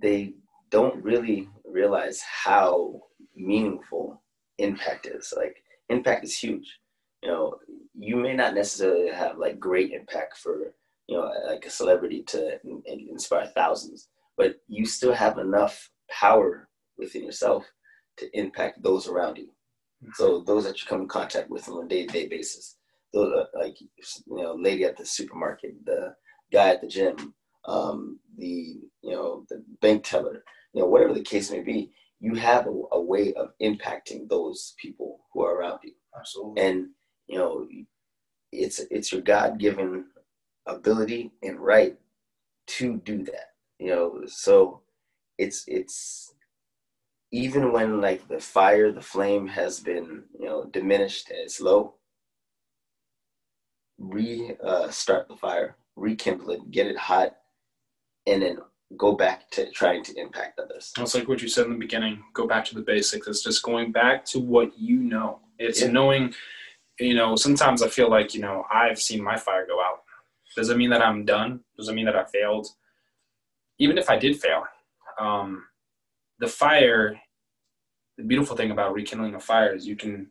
they 0.00 0.34
don't 0.70 1.02
really 1.02 1.48
realize 1.64 2.20
how 2.44 3.00
meaningful 3.36 4.22
impact 4.58 5.06
is. 5.06 5.32
Like 5.36 5.56
impact 5.88 6.24
is 6.24 6.36
huge. 6.36 6.78
You 7.22 7.30
know, 7.30 7.56
you 7.98 8.16
may 8.16 8.34
not 8.34 8.54
necessarily 8.54 9.10
have 9.10 9.38
like 9.38 9.58
great 9.58 9.92
impact 9.92 10.38
for 10.38 10.74
you 11.06 11.16
know 11.16 11.32
like 11.46 11.64
a 11.66 11.70
celebrity 11.70 12.22
to 12.28 12.58
in- 12.64 12.82
in- 12.86 13.08
inspire 13.10 13.46
thousands, 13.54 14.08
but 14.36 14.56
you 14.68 14.86
still 14.86 15.12
have 15.12 15.38
enough 15.38 15.90
power 16.10 16.68
within 16.98 17.24
yourself 17.24 17.64
to 18.18 18.38
impact 18.38 18.82
those 18.82 19.08
around 19.08 19.38
you. 19.38 19.48
So 20.14 20.40
those 20.40 20.64
that 20.64 20.80
you 20.80 20.86
come 20.86 21.02
in 21.02 21.08
contact 21.08 21.48
with 21.50 21.68
on 21.68 21.84
a 21.84 21.88
day-to-day 21.88 22.28
basis, 22.28 22.76
those 23.12 23.46
like 23.54 23.80
you 23.80 23.88
know, 24.26 24.54
lady 24.54 24.84
at 24.84 24.96
the 24.96 25.06
supermarket, 25.06 25.74
the 25.84 26.14
guy 26.52 26.68
at 26.68 26.80
the 26.80 26.88
gym, 26.88 27.34
um, 27.66 28.18
the 28.36 28.80
you 29.02 29.12
know, 29.12 29.44
the 29.48 29.64
bank 29.80 30.04
teller, 30.04 30.44
you 30.72 30.80
know, 30.80 30.86
whatever 30.86 31.14
the 31.14 31.22
case 31.22 31.50
may 31.50 31.60
be, 31.60 31.90
you 32.24 32.34
have 32.36 32.66
a, 32.66 32.82
a 32.92 33.00
way 33.00 33.34
of 33.34 33.52
impacting 33.60 34.26
those 34.28 34.74
people 34.78 35.20
who 35.30 35.42
are 35.42 35.56
around 35.56 35.80
you. 35.84 35.92
Absolutely. 36.18 36.62
And 36.62 36.88
you 37.26 37.36
know, 37.38 37.68
it's 38.50 38.78
it's 38.90 39.12
your 39.12 39.20
God-given 39.20 40.06
ability 40.66 41.32
and 41.42 41.60
right 41.60 41.98
to 42.66 42.96
do 43.04 43.24
that. 43.24 43.48
You 43.78 43.90
know, 43.90 44.22
so 44.26 44.80
it's 45.36 45.64
it's 45.68 46.32
even 47.30 47.72
when 47.72 48.00
like 48.00 48.26
the 48.28 48.40
fire, 48.40 48.90
the 48.90 49.02
flame 49.02 49.46
has 49.48 49.80
been 49.80 50.22
you 50.38 50.46
know 50.46 50.64
diminished 50.72 51.28
and 51.28 51.40
it's 51.40 51.60
low. 51.60 51.94
Re 53.98 54.56
uh, 54.64 54.88
start 54.88 55.28
the 55.28 55.36
fire, 55.36 55.76
rekindle 55.94 56.50
it, 56.52 56.70
get 56.70 56.86
it 56.86 56.96
hot, 56.96 57.36
and 58.26 58.42
then 58.42 58.58
go 58.96 59.14
back 59.16 59.50
to 59.50 59.70
trying 59.70 60.02
to 60.04 60.14
impact 60.18 60.58
others. 60.58 60.92
It's 60.98 61.14
like 61.14 61.28
what 61.28 61.42
you 61.42 61.48
said 61.48 61.66
in 61.66 61.72
the 61.72 61.78
beginning. 61.78 62.22
Go 62.32 62.46
back 62.46 62.64
to 62.66 62.74
the 62.74 62.82
basics. 62.82 63.26
It's 63.26 63.42
just 63.42 63.62
going 63.62 63.92
back 63.92 64.24
to 64.26 64.38
what 64.40 64.78
you 64.78 64.98
know. 64.98 65.40
It's 65.58 65.82
Yeah. 65.82 65.88
knowing. 65.88 66.34
You 67.00 67.14
know, 67.14 67.34
sometimes 67.34 67.82
I 67.82 67.88
feel 67.88 68.08
like 68.08 68.34
you 68.34 68.40
know 68.40 68.66
I've 68.72 69.00
seen 69.00 69.22
my 69.22 69.36
fire 69.36 69.66
go 69.66 69.80
out. 69.82 70.02
Does 70.54 70.70
it 70.70 70.76
mean 70.76 70.90
that 70.90 71.02
I'm 71.02 71.24
done? 71.24 71.64
Does 71.76 71.88
it 71.88 71.94
mean 71.94 72.04
that 72.06 72.14
I 72.14 72.24
failed? 72.24 72.68
Even 73.78 73.98
if 73.98 74.08
I 74.08 74.16
did 74.16 74.40
fail, 74.40 74.64
um, 75.18 75.66
the 76.38 76.46
fire. 76.48 77.20
The 78.16 78.22
beautiful 78.22 78.54
thing 78.56 78.70
about 78.70 78.94
rekindling 78.94 79.34
a 79.34 79.40
fire 79.40 79.74
is 79.74 79.88
you 79.88 79.96
can 79.96 80.30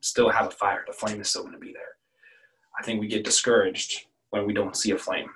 still 0.00 0.30
have 0.30 0.46
a 0.46 0.50
fire. 0.50 0.84
The 0.86 0.94
flame 0.94 1.20
is 1.20 1.28
still 1.28 1.42
going 1.42 1.52
to 1.52 1.58
be 1.58 1.72
there. 1.74 1.98
I 2.78 2.82
think 2.82 2.98
we 2.98 3.08
get 3.08 3.24
discouraged 3.24 4.06
when 4.30 4.46
we 4.46 4.54
don't 4.54 4.74
see 4.74 4.92
a 4.92 4.98
flame, 4.98 5.28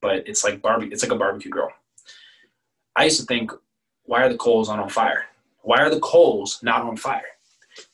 but 0.00 0.26
it's 0.26 0.44
like 0.44 0.62
barbecue. 0.62 0.92
It's 0.92 1.02
like 1.02 1.12
a 1.12 1.16
barbecue 1.16 1.50
grill. 1.50 1.70
I 2.96 3.04
used 3.04 3.20
to 3.20 3.26
think, 3.26 3.52
why 4.04 4.22
are 4.22 4.28
the 4.28 4.38
coals 4.38 4.68
not 4.68 4.80
on 4.80 4.88
fire? 4.88 5.26
Why 5.62 5.78
are 5.80 5.90
the 5.90 6.00
coals 6.00 6.60
not 6.62 6.82
on 6.82 6.96
fire? 6.96 7.22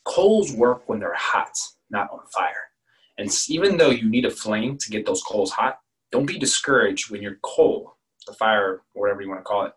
Coals 0.03 0.53
work 0.53 0.87
when 0.87 0.99
they're 0.99 1.13
hot, 1.13 1.57
not 1.89 2.09
on 2.11 2.21
fire. 2.33 2.69
And 3.17 3.29
even 3.47 3.77
though 3.77 3.91
you 3.91 4.09
need 4.09 4.25
a 4.25 4.31
flame 4.31 4.77
to 4.77 4.89
get 4.89 5.05
those 5.05 5.21
coals 5.23 5.51
hot, 5.51 5.79
don't 6.11 6.25
be 6.25 6.37
discouraged 6.37 7.09
when 7.09 7.21
your 7.21 7.37
coal, 7.43 7.97
the 8.27 8.33
fire, 8.33 8.81
whatever 8.93 9.21
you 9.21 9.29
want 9.29 9.39
to 9.39 9.43
call 9.43 9.65
it, 9.65 9.73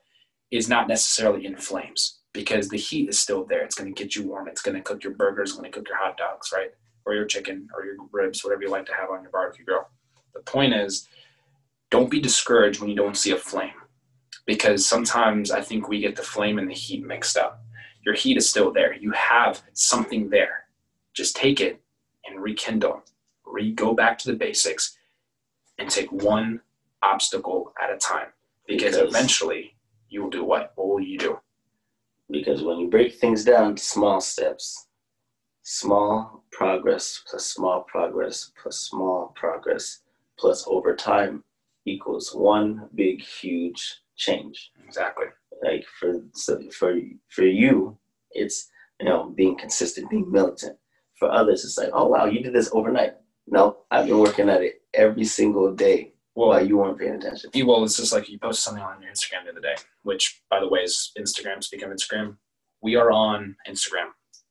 is 0.50 0.68
not 0.68 0.88
necessarily 0.88 1.46
in 1.46 1.56
flames 1.56 2.20
because 2.32 2.68
the 2.68 2.76
heat 2.76 3.08
is 3.08 3.18
still 3.18 3.44
there. 3.44 3.62
It's 3.64 3.74
going 3.74 3.92
to 3.92 4.02
get 4.02 4.16
you 4.16 4.26
warm. 4.26 4.48
It's 4.48 4.62
going 4.62 4.76
to 4.76 4.82
cook 4.82 5.04
your 5.04 5.14
burgers, 5.14 5.50
it's 5.50 5.58
going 5.58 5.70
to 5.70 5.76
cook 5.76 5.88
your 5.88 5.98
hot 5.98 6.16
dogs, 6.16 6.52
right? 6.54 6.70
Or 7.04 7.14
your 7.14 7.26
chicken 7.26 7.68
or 7.74 7.84
your 7.84 7.96
ribs, 8.12 8.44
whatever 8.44 8.62
you 8.62 8.70
like 8.70 8.86
to 8.86 8.94
have 8.94 9.10
on 9.10 9.22
your 9.22 9.30
barbecue 9.30 9.64
grill. 9.64 9.88
The 10.34 10.40
point 10.40 10.74
is, 10.74 11.08
don't 11.90 12.10
be 12.10 12.20
discouraged 12.20 12.80
when 12.80 12.90
you 12.90 12.96
don't 12.96 13.16
see 13.16 13.32
a 13.32 13.36
flame 13.36 13.72
because 14.46 14.86
sometimes 14.86 15.50
I 15.50 15.60
think 15.60 15.88
we 15.88 16.00
get 16.00 16.16
the 16.16 16.22
flame 16.22 16.58
and 16.58 16.68
the 16.68 16.74
heat 16.74 17.04
mixed 17.04 17.36
up. 17.36 17.62
Your 18.04 18.14
heat 18.14 18.36
is 18.36 18.48
still 18.48 18.72
there. 18.72 18.94
You 18.94 19.12
have 19.12 19.62
something 19.72 20.30
there. 20.30 20.64
Just 21.14 21.36
take 21.36 21.60
it 21.60 21.80
and 22.26 22.40
rekindle. 22.42 23.02
Re 23.46 23.72
go 23.72 23.94
back 23.94 24.18
to 24.18 24.30
the 24.30 24.36
basics 24.36 24.96
and 25.78 25.90
take 25.90 26.10
one 26.12 26.60
obstacle 27.02 27.72
at 27.82 27.90
a 27.92 27.96
time. 27.96 28.28
Because, 28.66 28.96
Because- 28.96 29.08
eventually 29.14 29.76
you 30.08 30.22
will 30.22 30.30
do 30.30 30.44
what? 30.44 30.72
What 30.76 30.88
will 30.88 31.00
you 31.00 31.18
do? 31.18 31.40
Because 32.30 32.62
when 32.62 32.78
you 32.78 32.88
break 32.88 33.14
things 33.14 33.44
down 33.44 33.76
to 33.76 33.82
small 33.82 34.20
steps, 34.20 34.86
small 35.62 36.44
progress 36.50 37.22
plus 37.28 37.46
small 37.46 37.82
progress 37.82 38.52
plus 38.60 38.78
small 38.78 39.32
progress 39.36 40.00
plus 40.38 40.66
over 40.66 40.94
time 40.96 41.44
equals 41.86 42.34
one 42.34 42.88
big 42.94 43.22
huge 43.22 44.00
change. 44.16 44.70
Exactly. 44.86 45.26
Like 45.62 45.84
for 45.98 46.22
so 46.34 46.60
for 46.70 46.94
for 47.30 47.42
you, 47.44 47.98
it's 48.32 48.68
you 49.00 49.06
know 49.06 49.30
being 49.36 49.56
consistent, 49.58 50.10
being 50.10 50.30
militant. 50.30 50.76
For 51.18 51.30
others, 51.30 51.64
it's 51.64 51.76
like, 51.78 51.90
oh 51.92 52.06
wow, 52.06 52.26
you 52.26 52.42
did 52.42 52.52
this 52.54 52.70
overnight. 52.72 53.14
No, 53.48 53.78
I've 53.90 54.06
been 54.06 54.18
working 54.18 54.48
at 54.48 54.62
it 54.62 54.82
every 54.94 55.24
single 55.24 55.74
day 55.74 56.12
Well, 56.36 56.50
while 56.50 56.64
you 56.66 56.76
weren't 56.78 56.98
paying 56.98 57.14
attention. 57.14 57.50
you- 57.54 57.66
well, 57.66 57.82
it's 57.82 57.96
just 57.96 58.12
like 58.12 58.28
you 58.28 58.38
posted 58.38 58.62
something 58.64 58.82
on 58.84 59.02
your 59.02 59.10
Instagram 59.10 59.44
the 59.44 59.50
other 59.52 59.60
day, 59.60 59.74
which, 60.02 60.42
by 60.50 60.60
the 60.60 60.68
way, 60.68 60.80
is 60.80 61.10
Instagram. 61.18 61.64
Speak 61.64 61.82
of 61.82 61.90
Instagram, 61.90 62.36
we 62.82 62.94
are 62.94 63.10
on 63.10 63.56
Instagram. 63.66 64.10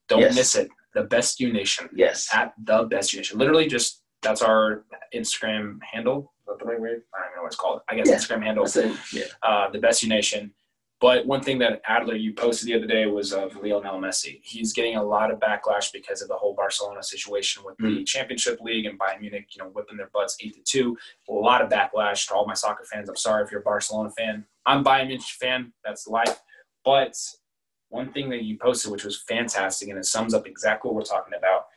Don't 0.09 0.19
Yes. 0.21 0.35
miss 0.35 0.55
it. 0.55 0.67
The 0.93 1.03
Best 1.03 1.39
You 1.39 1.53
Nation. 1.53 1.89
Yes. 1.95 2.27
at 2.33 2.53
the 2.61 2.83
best 2.83 3.13
you 3.13 3.19
nation. 3.19 3.37
Literally, 3.37 3.67
just 3.67 4.01
that's 4.23 4.41
our 4.41 4.83
Instagram 5.13 5.77
handle. 5.93 6.33
The 6.59 6.65
right 6.65 6.79
way? 6.79 6.89
I 6.89 6.91
don't 7.25 7.35
know 7.35 7.41
what 7.43 7.47
it's 7.47 7.55
called. 7.55 7.81
I 7.89 7.95
guess 7.95 8.07
Yeah. 8.09 8.15
Instagram 8.15 8.43
handle. 8.43 8.67
Yeah. 9.13 9.23
uh, 9.43 9.69
the 9.69 9.79
best 9.79 10.01
you 10.03 10.09
nation. 10.09 10.53
But 10.99 11.27
one 11.27 11.41
thing 11.43 11.59
that 11.59 11.79
Adler 11.85 12.15
you 12.15 12.33
posted 12.33 12.67
the 12.67 12.73
other 12.75 12.87
day 12.87 13.05
was 13.05 13.31
of 13.31 13.55
Lionel 13.57 13.99
Messi. 13.99 14.39
He's 14.41 14.73
getting 14.73 14.95
a 14.95 15.03
lot 15.03 15.29
of 15.29 15.39
backlash 15.39 15.91
because 15.93 16.23
of 16.23 16.27
the 16.27 16.33
whole 16.33 16.55
Barcelona 16.55 17.03
situation 17.03 17.63
with 17.63 17.77
the 17.77 18.03
Championship 18.03 18.59
League 18.61 18.87
and 18.87 18.97
Bayern 18.97 19.21
Munich, 19.21 19.45
you 19.55 19.61
know, 19.63 19.69
whipping 19.69 19.95
their 19.97 20.09
butts 20.11 20.35
eight 20.41 20.55
to 20.55 20.61
two. 20.63 20.97
A 21.29 21.33
lot 21.33 21.61
of 21.61 21.69
backlash 21.69 22.27
to 22.29 22.33
all 22.33 22.47
my 22.47 22.55
soccer 22.55 22.83
fans. 22.83 23.09
I'm 23.09 23.15
sorry 23.15 23.43
if 23.43 23.51
you're 23.51 23.61
a 23.61 23.63
Barcelona 23.63 24.09
fan. 24.09 24.43
I'm 24.65 24.83
Bayern 24.83 25.05
Munich 25.07 25.21
fan. 25.25 25.71
That's 25.85 26.07
life. 26.07 26.41
But 26.83 27.15
one 27.89 28.11
thing 28.11 28.29
that 28.31 28.43
you 28.43 28.57
posted, 28.57 28.91
which 28.91 29.03
was 29.03 29.21
fantastic, 29.21 29.89
and 29.89 29.99
it 29.99 30.05
sums 30.05 30.33
up 30.33 30.47
exactly 30.47 30.89
what 30.89 30.95
we're 30.95 31.01
talking 31.03 31.35
about. 31.37 31.67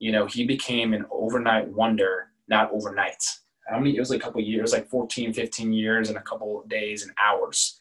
You 0.00 0.10
know, 0.10 0.26
he 0.26 0.44
became 0.44 0.94
an 0.94 1.06
overnight 1.12 1.68
wonder, 1.68 2.30
not 2.48 2.72
overnight. 2.72 3.22
How 3.66 3.78
many? 3.78 3.96
It 3.96 4.00
was 4.00 4.10
like 4.10 4.20
a 4.20 4.22
couple 4.22 4.40
years, 4.40 4.72
like 4.72 4.88
14, 4.88 5.32
15 5.32 5.72
years, 5.72 6.08
and 6.08 6.18
a 6.18 6.22
couple 6.22 6.64
days 6.68 7.02
and 7.02 7.12
hours. 7.22 7.80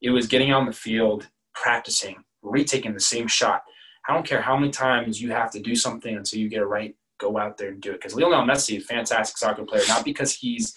It 0.00 0.10
was 0.10 0.26
getting 0.26 0.52
on 0.52 0.66
the 0.66 0.72
field, 0.72 1.28
practicing, 1.54 2.16
retaking 2.42 2.94
the 2.94 3.00
same 3.00 3.26
shot. 3.26 3.62
I 4.08 4.14
don't 4.14 4.26
care 4.26 4.40
how 4.40 4.56
many 4.56 4.72
times 4.72 5.20
you 5.20 5.30
have 5.30 5.50
to 5.52 5.60
do 5.60 5.74
something 5.74 6.16
until 6.16 6.40
you 6.40 6.48
get 6.48 6.62
it 6.62 6.66
right. 6.66 6.94
Go 7.18 7.38
out 7.38 7.58
there 7.58 7.68
and 7.68 7.80
do 7.80 7.90
it. 7.90 8.00
Because 8.00 8.14
Lionel 8.14 8.46
Messi 8.46 8.78
is 8.78 8.84
a 8.84 8.86
fantastic 8.86 9.36
soccer 9.36 9.64
player, 9.64 9.82
not 9.88 10.04
because 10.04 10.34
he's 10.34 10.76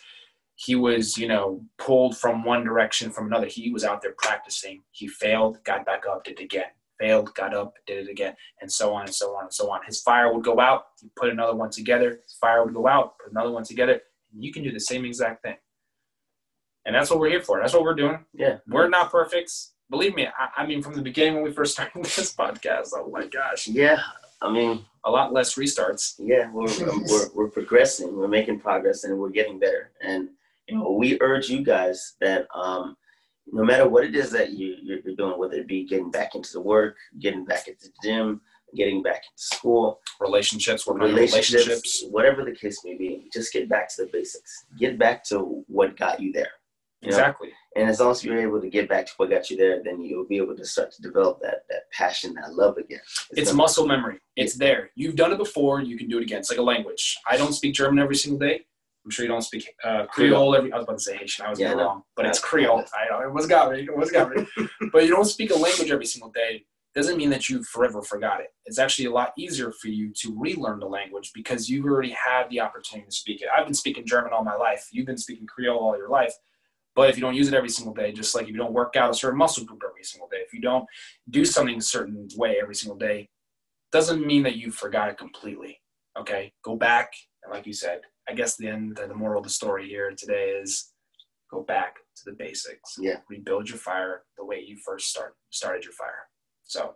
he 0.56 0.76
was, 0.76 1.18
you 1.18 1.28
know, 1.28 1.64
pulled 1.78 2.18
from 2.18 2.44
one 2.44 2.64
direction 2.64 3.12
from 3.12 3.28
another. 3.28 3.48
He 3.48 3.72
was 3.72 3.84
out 3.84 4.02
there 4.02 4.14
practicing. 4.18 4.84
He 4.92 5.08
failed, 5.08 5.64
got 5.64 5.86
back 5.86 6.04
up, 6.10 6.24
did 6.24 6.40
it 6.40 6.44
again. 6.44 6.66
Failed, 7.00 7.34
got 7.34 7.56
up, 7.56 7.74
did 7.88 8.06
it 8.06 8.12
again, 8.12 8.36
and 8.62 8.72
so 8.72 8.94
on 8.94 9.06
and 9.06 9.14
so 9.14 9.36
on 9.36 9.46
and 9.46 9.54
so 9.54 9.72
on. 9.72 9.80
His 9.86 10.02
fire 10.02 10.32
would 10.32 10.44
go 10.44 10.60
out. 10.60 10.84
He 11.02 11.10
put 11.16 11.32
another 11.32 11.56
one 11.56 11.72
together. 11.72 12.20
His 12.24 12.38
fire 12.40 12.64
would 12.64 12.74
go 12.74 12.88
out. 12.88 13.18
Put 13.18 13.32
another 13.32 13.52
one 13.52 13.64
together. 13.64 14.02
And 14.34 14.44
you 14.44 14.52
can 14.52 14.64
do 14.64 14.72
the 14.72 14.80
same 14.80 15.06
exact 15.06 15.44
thing. 15.44 15.56
And 16.86 16.96
that's 16.96 17.10
what 17.10 17.20
we're 17.20 17.30
here 17.30 17.42
for. 17.42 17.60
That's 17.62 17.74
what 17.74 17.84
we're 17.84 17.96
doing. 17.96 18.26
Yeah. 18.34 18.58
We're 18.68 18.90
not 18.90 19.12
perfect. 19.12 19.52
Believe 19.90 20.16
me. 20.16 20.28
I, 20.28 20.62
I 20.64 20.66
mean, 20.66 20.82
from 20.82 20.96
the 20.96 21.02
beginning 21.02 21.36
when 21.36 21.44
we 21.44 21.52
first 21.52 21.74
started 21.74 22.04
this 22.04 22.36
podcast, 22.36 22.90
oh 22.96 23.10
my 23.12 23.28
gosh, 23.28 23.68
Yeah. 23.68 24.00
I 24.42 24.52
mean, 24.52 24.84
a 25.06 25.10
lot 25.12 25.32
less 25.32 25.56
restarts. 25.56 26.16
yeah, 26.20 26.52
we're, 26.52 26.66
we're, 27.10 27.30
we're 27.34 27.50
progressing, 27.50 28.14
we're 28.14 28.28
making 28.28 28.60
progress, 28.60 29.06
and 29.06 29.18
we're 29.18 29.30
getting 29.30 29.58
better. 29.58 29.92
And, 30.02 30.28
you 30.68 30.78
know, 30.78 30.92
we 30.92 31.18
urge 31.22 31.48
you 31.50 31.64
guys 31.64 32.16
that 32.20 32.48
um, 32.54 32.98
no 33.48 33.64
matter 33.64 33.88
what 33.88 34.04
it 34.04 34.16
is 34.16 34.32
that 34.32 34.52
you, 34.52 34.76
you're 34.82 35.00
you're 35.00 35.16
doing, 35.16 35.40
whether 35.40 35.56
it 35.56 35.68
be 35.68 35.86
getting 35.86 36.12
back 36.12 36.36
into 36.36 36.52
the 36.52 36.62
work, 36.62 36.98
getting 37.20 37.46
back 37.46 37.70
into 37.70 37.86
the 37.86 37.94
gym, 38.04 38.42
getting 38.76 39.02
back 39.04 39.18
into 39.18 39.56
school, 39.56 40.00
Relationships, 40.20 40.86
your 40.86 40.96
relationships, 40.98 41.52
relationships. 41.68 42.04
whatever 42.12 42.44
the 42.46 42.52
case 42.56 42.78
may 42.86 42.96
be, 42.96 43.30
just 43.34 43.52
get 43.54 43.68
back 43.70 43.90
to 43.96 44.04
the 44.06 44.10
basics. 44.12 44.66
Get 44.78 44.98
back 44.98 45.24
to 45.26 45.64
what 45.68 45.98
got 45.98 46.20
you 46.22 46.32
there. 46.32 46.52
you 47.02 47.10
know? 47.12 47.18
Exactly. 47.18 47.50
And 47.76 47.90
as 47.90 48.00
long 48.00 48.12
as 48.12 48.24
you're 48.24 48.40
able 48.40 48.62
to 48.62 48.70
get 48.70 48.88
back 48.88 49.06
to 49.08 49.12
what 49.18 49.30
got 49.32 49.50
you 49.50 49.58
there, 49.58 49.82
then 49.84 50.02
you'll 50.02 50.28
be 50.28 50.38
able 50.38 50.56
to 50.56 50.64
start 50.66 50.92
to 50.94 51.02
develop 51.02 51.40
that 51.42 51.64
that 51.70 51.90
passion, 51.92 52.34
that 52.36 52.54
love 52.54 52.78
again. 52.78 53.02
It's 53.32 53.50
not- 53.50 53.58
muscle 53.58 53.88
memory. 53.88 54.20
It's 54.36 54.56
there. 54.56 54.92
You've 54.96 55.16
done 55.16 55.32
it 55.34 55.38
before. 55.38 55.82
You 55.82 55.98
can 55.98 56.08
do 56.08 56.20
it 56.20 56.24
again. 56.24 56.40
It's 56.40 56.50
like 56.52 56.60
a 56.60 56.64
language. 56.64 57.18
I 57.28 57.36
don't 57.38 57.54
speak 57.54 57.74
German 57.74 58.00
every 58.00 58.16
single 58.16 58.40
day. 58.40 58.62
I'm 59.06 59.12
sure 59.12 59.26
you 59.26 59.30
don't 59.32 59.42
speak 59.42 59.68
uh, 59.84 60.06
Creole 60.06 60.56
every. 60.56 60.72
I 60.72 60.78
was 60.78 60.86
about 60.86 60.98
to 61.00 61.04
say 61.04 61.18
Haitian. 61.18 61.46
I 61.46 61.50
was 61.50 61.60
Yeah, 61.60 61.70
yeah, 61.72 61.76
no. 61.76 61.84
wrong, 61.84 62.04
but 62.16 62.26
it's 62.26 62.40
Yeah. 62.40 62.48
Creole. 62.48 62.86
I 62.96 63.10
know 63.12 63.22
it 63.28 63.34
was 63.34 63.48
got 63.48 63.72
me. 63.74 63.80
It 63.82 63.98
was 63.98 64.12
got 64.12 64.30
me. 64.34 64.48
but 64.94 65.04
you 65.04 65.10
don't 65.10 65.26
speak 65.26 65.52
a 65.52 65.56
language 65.56 65.92
every 65.92 66.06
single 66.06 66.32
day. 66.32 66.64
Doesn't 66.96 67.18
mean 67.18 67.32
that 67.32 67.50
you 67.50 67.64
forever 67.64 68.02
forgot 68.04 68.40
it. 68.40 68.54
It's 68.66 68.78
actually 68.78 69.06
a 69.06 69.12
lot 69.12 69.34
easier 69.38 69.72
for 69.72 69.88
you 69.88 70.12
to 70.18 70.36
relearn 70.38 70.80
the 70.80 70.86
language 70.86 71.32
because 71.34 71.70
you've 71.70 71.86
already 71.86 72.12
had 72.12 72.50
the 72.50 72.62
opportunity 72.62 73.08
to 73.10 73.16
speak 73.16 73.42
it. 73.42 73.48
I've 73.56 73.66
been 73.66 73.74
speaking 73.74 74.06
German 74.06 74.32
all 74.32 74.44
my 74.44 74.56
life. 74.56 74.88
You've 74.92 75.08
been 75.08 75.18
speaking 75.18 75.48
Creole 75.48 75.80
all 75.80 75.98
your 75.98 76.10
life. 76.10 76.34
But 76.96 77.10
if 77.10 77.18
you 77.18 77.22
don't 77.22 77.34
use 77.34 77.48
it 77.48 77.56
every 77.56 77.70
single 77.70 77.96
day, 77.96 78.12
just 78.12 78.36
like 78.36 78.44
if 78.44 78.52
you 78.52 78.58
don't 78.58 78.74
work 78.74 78.96
out 78.96 79.10
a 79.10 79.16
certain 79.16 79.40
muscle 79.40 79.66
group 79.66 79.82
every 79.84 80.04
single 80.04 80.28
day, 80.30 80.38
if 80.46 80.54
you 80.54 80.62
don't 80.62 80.86
do 81.32 81.44
something 81.44 81.78
a 81.78 81.82
certain 81.82 82.28
way 82.36 82.58
every 82.62 82.76
single 82.76 82.98
day, 82.98 83.30
doesn't 83.92 84.26
mean 84.26 84.44
that 84.44 84.58
you 84.58 84.70
forgot 84.70 85.10
it 85.10 85.18
completely. 85.18 85.80
Okay, 86.18 86.54
go 86.64 86.76
back 86.76 87.14
and 87.44 87.54
like 87.54 87.66
you 87.66 87.74
said, 87.74 88.02
I 88.30 88.34
guess 88.34 88.56
the 88.56 88.68
end, 88.68 88.96
the 88.96 89.14
moral 89.14 89.40
of 89.40 89.44
the 89.44 89.50
story 89.50 89.88
here 89.88 90.12
today 90.16 90.50
is 90.50 90.92
go 91.52 91.62
back 91.62 91.96
to 92.18 92.24
the 92.26 92.34
basics. 92.34 92.96
Yeah. 93.00 93.18
rebuild 93.30 93.70
your 93.70 93.78
fire 93.78 94.24
the 94.38 94.46
way 94.46 94.64
you 94.66 94.78
first 94.78 95.10
start 95.10 95.36
started 95.50 95.84
your 95.84 95.94
fire. 95.94 96.28
So, 96.64 96.96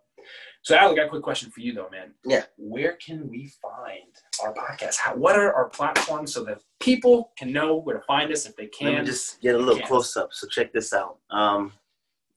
so 0.61 0.75
Al, 0.75 0.91
I 0.91 0.95
got 0.95 1.05
a 1.05 1.09
quick 1.09 1.23
question 1.23 1.51
for 1.51 1.61
you 1.61 1.73
though, 1.73 1.89
man. 1.89 2.13
Yeah. 2.25 2.43
Where 2.57 2.93
can 2.93 3.29
we 3.29 3.51
find 3.61 4.13
our 4.43 4.53
podcast? 4.53 4.97
How, 4.97 5.15
what 5.15 5.37
are 5.37 5.53
our 5.53 5.69
platforms 5.69 6.33
so 6.33 6.43
that 6.45 6.61
people 6.79 7.31
can 7.37 7.51
know 7.51 7.77
where 7.77 7.97
to 7.97 8.03
find 8.05 8.31
us 8.31 8.45
if 8.45 8.55
they 8.55 8.67
can? 8.67 8.93
Let 8.93 8.99
me 9.01 9.05
just 9.07 9.41
get 9.41 9.55
a 9.55 9.57
little 9.57 9.85
close 9.85 10.15
up. 10.17 10.33
So 10.33 10.47
check 10.47 10.73
this 10.73 10.93
out. 10.93 11.17
Um, 11.29 11.73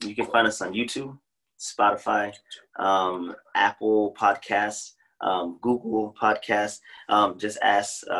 you 0.05 0.15
can 0.15 0.27
find 0.27 0.47
us 0.47 0.61
on 0.61 0.73
YouTube, 0.73 1.19
Spotify, 1.59 2.33
um, 2.79 3.35
Apple 3.55 4.15
Podcasts, 4.19 4.93
um, 5.21 5.59
Google 5.61 6.15
Podcasts. 6.21 6.81
Um, 7.09 7.39
just 7.39 7.59
ask 7.63 8.03
uh, 8.09 8.13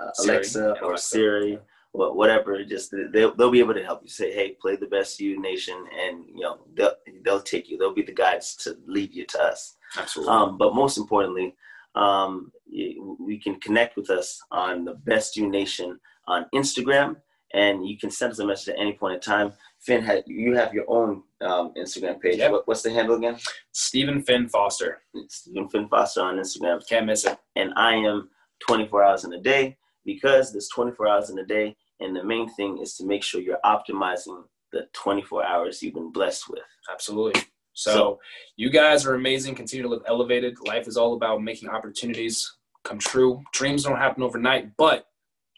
uh, 0.00 0.12
Siri. 0.14 0.36
Alexa 0.36 0.70
or 0.82 0.88
Alexa. 0.90 1.08
Siri, 1.08 1.58
whatever. 1.92 2.62
Just 2.64 2.94
they'll, 3.12 3.34
they'll 3.34 3.50
be 3.50 3.60
able 3.60 3.74
to 3.74 3.84
help 3.84 4.02
you. 4.02 4.08
Say, 4.08 4.32
hey, 4.32 4.56
play 4.60 4.76
the 4.76 4.86
best 4.86 5.20
you 5.20 5.40
nation, 5.40 5.84
and 6.00 6.24
you 6.26 6.40
know 6.40 6.58
they'll 6.74 6.94
they'll 7.24 7.40
take 7.40 7.68
you. 7.68 7.78
They'll 7.78 7.94
be 7.94 8.02
the 8.02 8.12
guides 8.12 8.54
to 8.56 8.76
lead 8.86 9.14
you 9.14 9.24
to 9.26 9.42
us. 9.42 9.76
Absolutely. 9.96 10.32
Um, 10.34 10.58
but 10.58 10.74
most 10.74 10.98
importantly, 10.98 11.54
um, 11.94 12.52
we 12.70 13.40
can 13.42 13.58
connect 13.60 13.96
with 13.96 14.10
us 14.10 14.40
on 14.50 14.84
the 14.84 14.94
Best 14.94 15.36
You 15.36 15.48
Nation 15.48 15.98
on 16.26 16.46
Instagram, 16.54 17.16
and 17.54 17.86
you 17.88 17.98
can 17.98 18.10
send 18.10 18.32
us 18.32 18.38
a 18.38 18.46
message 18.46 18.74
at 18.74 18.80
any 18.80 18.92
point 18.92 19.14
in 19.14 19.20
time. 19.20 19.52
Finn, 19.80 20.06
you 20.26 20.54
have 20.56 20.74
your 20.74 20.84
own 20.88 21.22
um, 21.40 21.72
Instagram 21.76 22.20
page. 22.20 22.38
Yep. 22.38 22.50
What, 22.50 22.68
what's 22.68 22.82
the 22.82 22.90
handle 22.90 23.16
again? 23.16 23.38
Stephen 23.72 24.22
Finn 24.22 24.48
Foster. 24.48 25.02
Stephen 25.28 25.68
Finn 25.68 25.88
Foster 25.88 26.20
on 26.20 26.36
Instagram, 26.36 26.86
Can't 26.88 27.06
miss 27.06 27.24
it. 27.24 27.38
and 27.56 27.72
I 27.76 27.94
am 27.94 28.28
24 28.66 29.04
hours 29.04 29.24
in 29.24 29.32
a 29.32 29.40
day 29.40 29.76
because 30.08 30.52
there's 30.52 30.70
24 30.70 31.06
hours 31.06 31.28
in 31.28 31.38
a 31.38 31.44
day, 31.44 31.76
and 32.00 32.16
the 32.16 32.24
main 32.24 32.48
thing 32.54 32.78
is 32.78 32.96
to 32.96 33.04
make 33.04 33.22
sure 33.22 33.42
you're 33.42 33.60
optimizing 33.62 34.42
the 34.72 34.88
24 34.94 35.44
hours 35.44 35.82
you've 35.82 35.92
been 35.92 36.10
blessed 36.10 36.48
with. 36.48 36.62
Absolutely. 36.90 37.42
So, 37.74 37.92
So- 37.92 38.20
you 38.56 38.70
guys 38.70 39.04
are 39.04 39.14
amazing. 39.14 39.54
Continue 39.54 39.82
to 39.82 39.90
live 39.90 40.02
elevated. 40.06 40.56
Life 40.66 40.88
is 40.88 40.96
all 40.96 41.12
about 41.12 41.42
making 41.42 41.68
opportunities 41.68 42.56
come 42.84 42.98
true. 42.98 43.42
Dreams 43.52 43.84
don't 43.84 43.98
happen 43.98 44.22
overnight, 44.22 44.78
but 44.78 45.04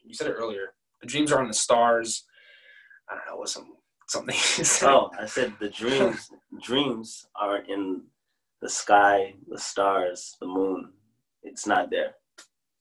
you 0.03 0.15
said 0.15 0.27
it 0.27 0.33
earlier. 0.35 0.75
The 1.01 1.07
dreams 1.07 1.31
are 1.31 1.41
in 1.43 1.47
the 1.49 1.55
stars. 1.55 2.25
I 3.09 3.15
don't 3.15 3.27
know 3.29 3.37
what's 3.37 3.53
some 3.53 3.77
something. 4.09 4.35
you 4.59 4.65
said. 4.65 4.91
Oh, 4.91 5.11
I 5.17 5.27
said 5.27 5.55
the 5.61 5.69
dreams 5.69 6.29
dreams 6.61 7.25
are 7.41 7.59
in 7.59 8.03
the 8.61 8.69
sky, 8.69 9.35
the 9.49 9.59
stars, 9.59 10.37
the 10.41 10.47
moon. 10.47 10.93
It's 11.45 11.67
not 11.69 11.89
there 11.91 12.17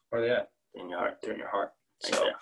Where 0.09 0.21
they 0.21 0.31
at? 0.31 0.49
In 0.75 0.89
your 0.89 0.99
heart. 0.99 1.17
In 1.23 1.37
your 1.37 1.49
heart. 1.49 1.73
So, 2.01 2.15
there. 2.15 2.33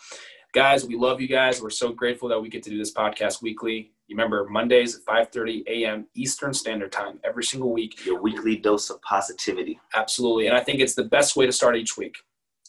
guys, 0.53 0.85
we 0.85 0.95
love 0.95 1.19
you 1.19 1.27
guys. 1.27 1.61
We're 1.61 1.69
so 1.69 1.91
grateful 1.91 2.29
that 2.29 2.39
we 2.39 2.49
get 2.49 2.63
to 2.63 2.69
do 2.69 2.77
this 2.77 2.93
podcast 2.93 3.41
weekly. 3.41 3.91
You 4.07 4.15
remember 4.15 4.47
Mondays 4.49 4.95
at 4.95 5.05
5:30 5.05 5.67
a.m. 5.67 6.07
Eastern 6.15 6.53
Standard 6.53 6.91
Time 6.91 7.19
every 7.23 7.43
single 7.43 7.73
week. 7.73 8.05
Your 8.05 8.21
weekly 8.21 8.55
dose 8.55 8.89
of 8.89 9.01
positivity. 9.01 9.79
Absolutely. 9.95 10.47
And 10.47 10.55
I 10.55 10.63
think 10.63 10.79
it's 10.79 10.95
the 10.95 11.03
best 11.03 11.35
way 11.35 11.45
to 11.45 11.51
start 11.51 11.75
each 11.75 11.97
week. 11.97 12.15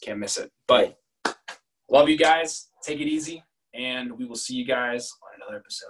Can't 0.01 0.19
miss 0.19 0.37
it. 0.37 0.51
But 0.67 0.97
love 1.89 2.09
you 2.09 2.17
guys. 2.17 2.69
Take 2.83 2.99
it 2.99 3.07
easy. 3.07 3.43
And 3.73 4.17
we 4.17 4.25
will 4.25 4.35
see 4.35 4.55
you 4.55 4.65
guys 4.65 5.13
on 5.23 5.41
another 5.41 5.59
episode 5.59 5.87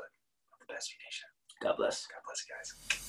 of 0.54 0.68
the 0.68 0.72
Best 0.74 0.92
You 0.92 0.98
Nation. 1.06 1.28
God 1.62 1.78
bless. 1.78 2.08
God 2.08 2.22
bless 2.26 2.46
you 2.46 2.54
guys. 2.56 3.09